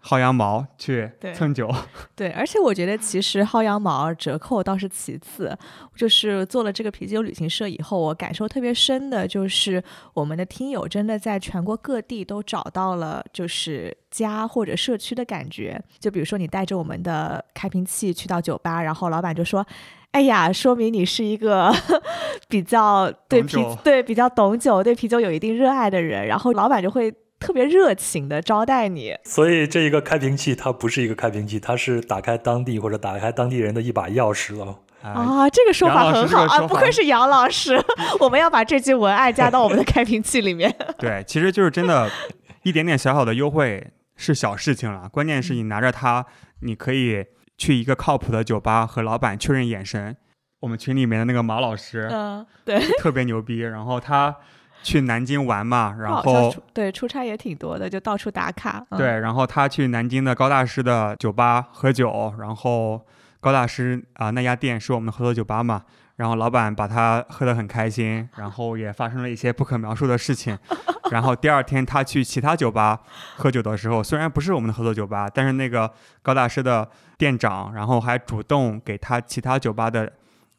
[0.04, 1.72] 薅羊毛去蹭酒。
[2.16, 5.56] 对，而且我觉得其实薅羊毛折扣倒是其次，
[5.94, 9.82] 就是做了这个啤酒旅行社以后，我感受特别深的就是
[10.14, 15.80] 我们的听友真的在全国各地都找到了就是家或者社区的感觉。
[15.98, 19.66] 就比如说你带着我们的开瓶器去到酒吧，然后老板就说。
[20.12, 21.74] 哎呀，说明你是一个
[22.46, 27.10] 比较对啤对比较懂酒、对啤酒有一定热爱的人，然后老板就会
[27.42, 29.14] 特别热情的招待你。
[29.24, 34.78] 所以这一个开瓶器它不是一个开瓶器，它是打开当地或者打开当地人的一把钥匙了。
[35.02, 37.82] 啊，啊，这个说法很好啊，不愧是杨老师，
[38.20, 40.72] 我们要把这句文案加到我们的开瓶器里面。
[40.96, 42.08] 对，其实就是真的，
[42.62, 46.24] 一点点小小的优惠是小事情了，关键是你拿着它，
[46.60, 47.24] 你可以
[47.58, 50.16] 去一个靠谱的酒吧和老板确认眼神。
[50.60, 54.36] 我们群里面的那个马老师嗯，对，特别牛逼，然后他
[54.82, 58.84] 去南京玩嘛，然后对出差也挺多的，就到处打卡。
[58.90, 63.00] 嗯、对，然后他去南京的高大师的酒吧喝酒，然后
[63.40, 65.82] 高大师啊、那家店是我们的合作酒吧嘛，
[66.16, 70.58] 然后老板把他喝得很开心，然后也发生了一些不可描述的事情。
[71.10, 72.98] 然后第二天他去其他酒吧
[73.36, 75.90] 喝酒的时候，虽然不是我们的合作酒吧，但是那个
[76.22, 80.10] 高大师的店长，然后还主动给他其他酒吧的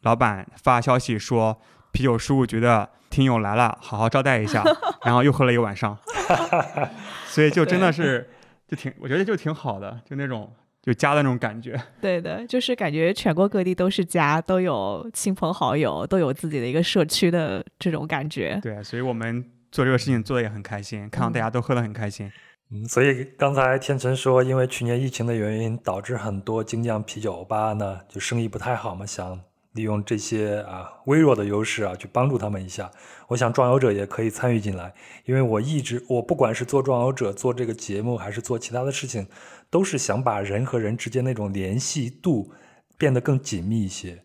[0.02, 1.60] 老板发消息说，
[1.92, 4.64] 啤酒事务局的听友来了，好好招待一下。
[5.06, 5.96] 然后又喝了一晚上，
[7.28, 8.28] 所以就真的是
[8.68, 10.52] 就挺，我觉得就挺好的，就那种
[10.82, 11.80] 就家的那种感觉。
[12.02, 18.60] 对的，就是感觉全国各地都是家，都有亲朋好友，都有自己的一个社区的这种感觉。
[18.64, 22.32] 对，所以我们做这个事情做的也很开心，看到大家都喝得很开心。
[22.72, 29.40] 嗯，所以刚才天成说，因为去年疫情的原因，导致很多精酿啤酒吧呢就生意不太好嘛，想
[29.74, 32.90] 利用这些啊微弱的优势啊去帮助他们一下。
[33.28, 34.94] 我想壮游者也可以参与进来，
[35.26, 39.28] 因为我一直我不管是做壮游者做这个节目，还是做其他的事情，
[39.70, 42.52] 都是想把人和人之间那种联系度
[42.98, 44.24] 变得更紧密一些。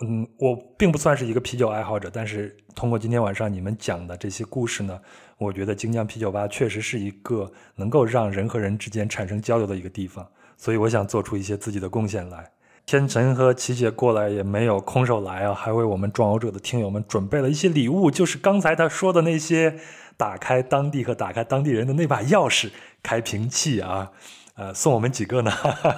[0.00, 4.96] 嗯，我并不算是一个啤酒爱好者，但是通过今天晚上你们讲的这些故事呢，
[5.38, 10.24] 我觉得京酱啤酒吧确实是一个能够让人和人之间产生交流的一个地方，
[10.56, 12.48] 所以我想做出一些自己的贡献来。
[12.88, 19.78] 天辰和琪姐过来也没有空手来啊，还为我们壮游者的听友们准备了一些礼物，就是刚才他说的那些
[20.16, 22.70] 打开当地和打开当地人的那把钥匙
[23.02, 24.10] 开瓶器啊，
[24.56, 25.52] 呃，送我们几个呢？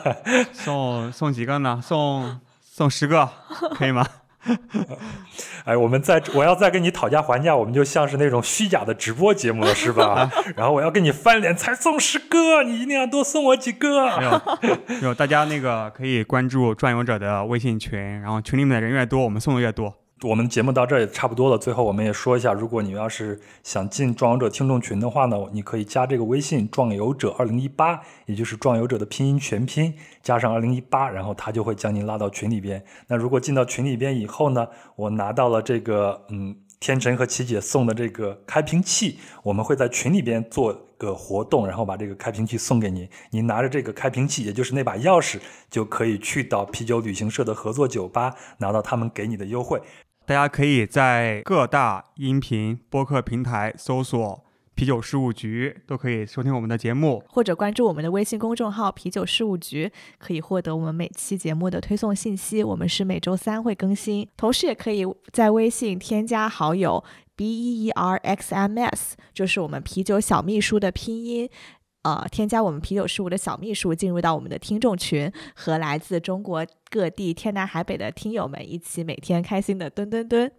[0.52, 1.80] 送送几个呢？
[1.80, 3.30] 送送十个，
[3.76, 4.04] 可以吗？
[5.64, 10.30] 哎，我们再我要再跟你讨价还价，我们就像是那种虚假的直播节目了，是吧？
[10.56, 14.40] 然后我要跟你翻脸才送十个，你一定要多送我几个没个。
[14.62, 19.99] 有，没有，大家那个可以关注转游者的微信群，然后群里面的人越多，我们送的越多。
[20.22, 32.84] 我们节目到这儿也差不多了，最后我们也说一下，如果你要是想进壮游者听众群的话呢，你可以加这个微信“壮游者二零一八”，也就是壮游者的拼音全拼加上二零一八，然后他就会将您拉到群里边。
[33.06, 43.08] 那如果进到群里边以后呢，我拿到了这个嗯天成和琪姐送的这个开瓶器，我们会在群里边做个活动，然后把这个开瓶器送给您。
[43.30, 45.38] 您拿着这个开瓶器，也就是那把钥匙，
[45.70, 49.80] 就可以去到啤酒旅行社的合作酒吧，拿到他们给你的优惠。
[50.30, 54.44] 大家可以在各大音频播客平台搜索
[54.76, 57.20] “啤酒事务局”，都可以收听我们的节目。
[57.26, 62.62] 或者关注我们的微信公众号“啤酒事务局”，可以获得我们每期节目的推送信息。
[62.62, 67.02] 我们是每周三会更新，同时也可以在微信添加好友
[67.34, 71.50] B E E R X M S，就是我们啤酒小秘书的拼音。
[72.02, 80.50] 呃，添加我们啤酒事务的小秘书，进入到我们的听众群，和来自中国各地天南海北的听友们一起每天开心的蹲蹲蹲。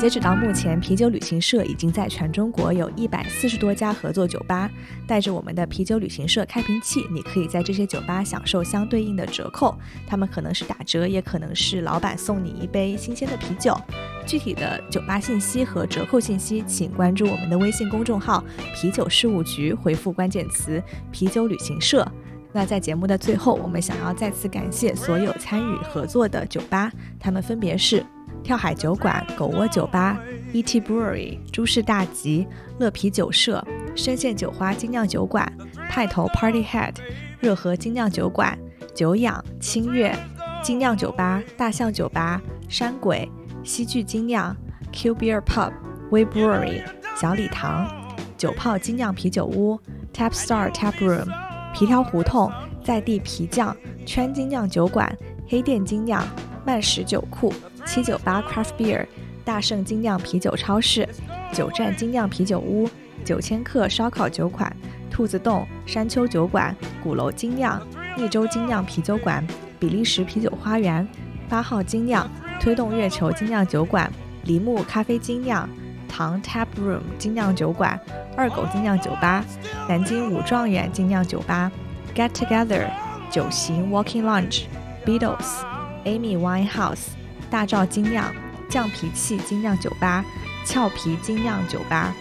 [0.00, 4.70] 截止到目前，啤酒旅行社已经在全中国有一百四十多家合作酒吧。
[5.06, 13.78] 带着我们的啤酒旅行社开瓶器，你可以在这些酒吧享受相对应的折扣，他们可能是打折，也可能是老板送你一杯新鲜的啤酒。
[14.26, 18.42] 具体的酒吧信息和折扣信息，请关注我们的微信公众号
[18.74, 20.82] “啤酒事务局”，回复关键词
[21.12, 22.10] “啤酒旅行社”。
[22.52, 28.04] 那在节目的最后，我们想要再次感谢所有参与合作的酒吧，他们分别是
[28.42, 30.18] 跳海酒馆、狗窝酒吧、
[30.52, 30.80] E.T.
[30.80, 32.46] Brewery、诸事大吉、
[32.78, 33.64] 乐啤酒社、
[33.94, 35.50] 深陷酒花精酿酒馆、
[35.88, 36.94] 派头 Party Head、
[37.38, 38.58] 热河精酿酒馆、
[38.94, 40.16] 久仰、清月、
[40.62, 43.30] 精酿酒吧、大象酒吧、山鬼、
[43.62, 44.56] 西聚精酿、
[44.92, 45.72] Q Beer Pub、
[46.10, 46.82] 微 Brewery、
[47.14, 47.88] 小礼堂、
[48.36, 49.78] 酒泡精酿啤酒屋、
[50.12, 51.26] Tap Star Tap Room、
[51.72, 52.50] 皮条胡同、
[52.82, 55.16] 在地皮匠、圈精酿酒馆、
[55.48, 56.26] 黑店精酿、
[56.66, 57.52] 慢食酒库、
[57.86, 59.06] 七九八 Craft Beer、
[59.44, 61.08] 大圣精酿啤酒超市、
[61.52, 62.88] 九站精酿啤酒屋、
[63.24, 64.74] 九千克烧烤酒馆、
[65.10, 67.80] 兔子洞、山丘酒馆、鼓楼精酿、
[68.16, 69.44] 益州精酿啤酒馆、
[69.78, 71.06] 比利时啤酒花园、
[71.48, 72.28] 八号精酿、
[72.60, 74.10] 推动月球精酿酒馆、
[74.44, 75.68] 梨木咖啡精酿、
[76.08, 77.98] 唐 Tap Room 精酿酒馆、
[78.36, 79.44] 二狗精酿酒吧、
[79.88, 81.70] 南京五状元精酿酒吧、
[82.14, 82.88] Get Together
[83.30, 84.64] 酒行 Walking Lounge、
[85.04, 85.62] Beatles、
[86.04, 87.19] Amy Winehouse、
[87.50, 88.32] 大赵精酿、
[88.68, 90.24] 酱皮器精酿酒吧、
[90.64, 92.14] 俏皮精酿酒吧、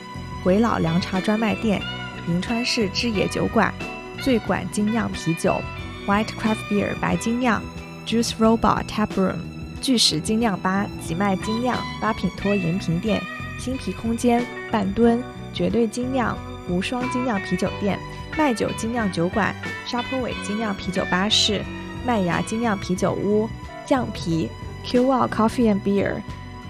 [0.44, 1.82] 鬼佬凉茶专卖店、
[2.28, 3.74] 银川市志野酒馆、
[4.22, 5.62] 醉馆精酿啤酒、
[6.08, 7.62] White Craft Beer 白精酿、
[8.06, 9.38] Juice Robot Tap Room、
[9.80, 13.22] 巨石精酿吧、吉麦精酿、八品托饮品店、
[13.60, 15.24] 新皮空间、半吨、
[15.54, 16.36] 绝对精酿、
[16.68, 18.00] 无双精酿啤酒店、
[18.36, 19.56] 麦酒精酿酒馆、
[19.86, 21.64] 沙坡尾精酿啤酒巴士、
[22.04, 23.48] 麦芽精酿啤酒屋、
[23.86, 24.50] 酱皮、
[24.90, 26.20] Q Wow Coffee and Beer、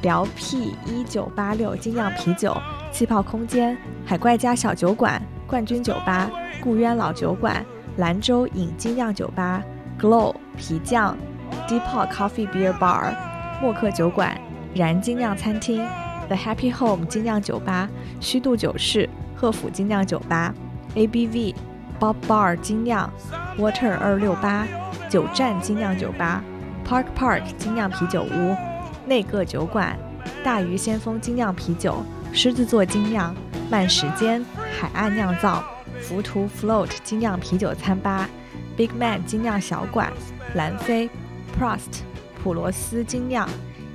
[0.01, 2.53] 辽 P 一九八六精酿啤酒、
[2.91, 7.65] 气泡空间、海怪家小酒馆、冠军酒吧、顾渊老酒馆、
[7.95, 9.63] 兰州饮精酿酒吧、
[9.97, 11.17] Glow 皮匠、
[11.65, 13.13] Depot Coffee Beer Bar、
[13.61, 14.38] 默克酒馆、
[14.76, 15.82] 燃精酿餐厅、
[16.28, 17.88] The Happy Home 精酿酒吧、
[18.20, 20.53] 虚度酒室、鹤府精酿酒吧、
[20.93, 21.55] ABV、
[21.97, 23.09] Bob Bar 精酿、
[23.57, 24.67] Water 二六八、
[25.09, 26.43] 九站精酿酒吧、
[26.90, 28.58] Park Park 精酿啤酒屋、
[29.06, 29.96] 内个酒馆、
[30.44, 33.36] 大鱼先锋精酿啤酒、狮子座精酿、
[33.70, 34.44] 慢时间、
[34.76, 35.64] 海岸酿造、
[36.02, 38.28] 浮屠 Float 精酿啤酒餐吧、
[38.76, 40.12] Big Man 精酿小馆、
[40.56, 41.08] 蓝飞、
[41.56, 42.02] Prost
[42.42, 43.48] 普罗斯精酿、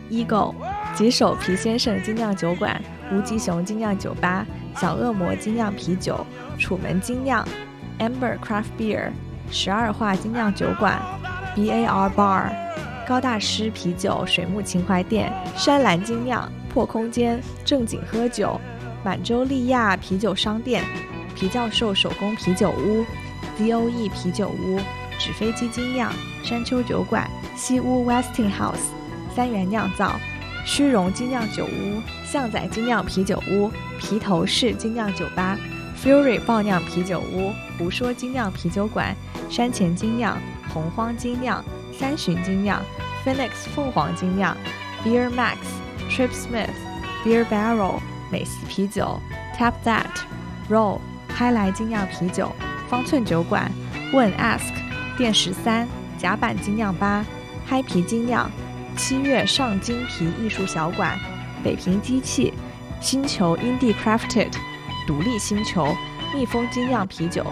[0.08, 0.54] Eagle
[0.94, 2.80] 吉手皮先生精酿酒馆、
[3.12, 6.24] 无极熊精酿酒吧、小恶魔精酿啤酒、
[6.60, 7.44] 楚门精酿、
[7.98, 9.10] Amber Craft Beer、
[9.50, 11.02] 十二画精酿酒馆、
[11.56, 12.63] BAR Bar、
[13.06, 18.58] 高大师啤酒水木情怀店、山蓝精酿、破空间、正经喝酒、
[19.04, 20.82] 满洲利亚啤酒商店、
[21.34, 23.04] 皮教授手工啤酒屋、
[23.58, 24.80] DOE 啤酒屋、
[25.18, 28.90] 纸飞机精酿、山丘酒馆、西屋 Westinghouse、
[29.34, 30.18] 三元酿造。
[30.64, 35.58] 虚荣精酿酒屋、象仔精酿啤酒屋、皮头士精酿酒吧、
[36.02, 39.14] Fury 爆酿啤酒屋、胡说精酿啤酒馆、
[39.50, 40.38] 山前精酿、
[40.72, 41.62] 洪荒精酿、
[41.98, 42.82] 三巡精酿、
[43.24, 44.56] Phoenix 凤凰精酿、
[45.04, 45.56] Beer Max、
[46.10, 46.70] Trip Smith、
[47.24, 49.20] Beer Barrel 美西啤酒、
[49.58, 50.10] Tap That、
[50.68, 52.52] Roll 嗨来精酿啤酒、
[52.88, 53.70] 方寸酒馆、
[54.12, 54.72] 问 Ask
[55.16, 55.88] 店十三、
[56.18, 57.24] 甲板精酿吧、
[57.66, 58.50] 嗨皮精酿。
[58.96, 61.18] 七月上金皮艺术小馆、
[61.64, 62.54] 北平机器、
[63.00, 64.52] 星球 Indie Crafted、
[65.06, 65.94] 独立星球、
[66.32, 67.44] 蜜蜂精酿啤酒、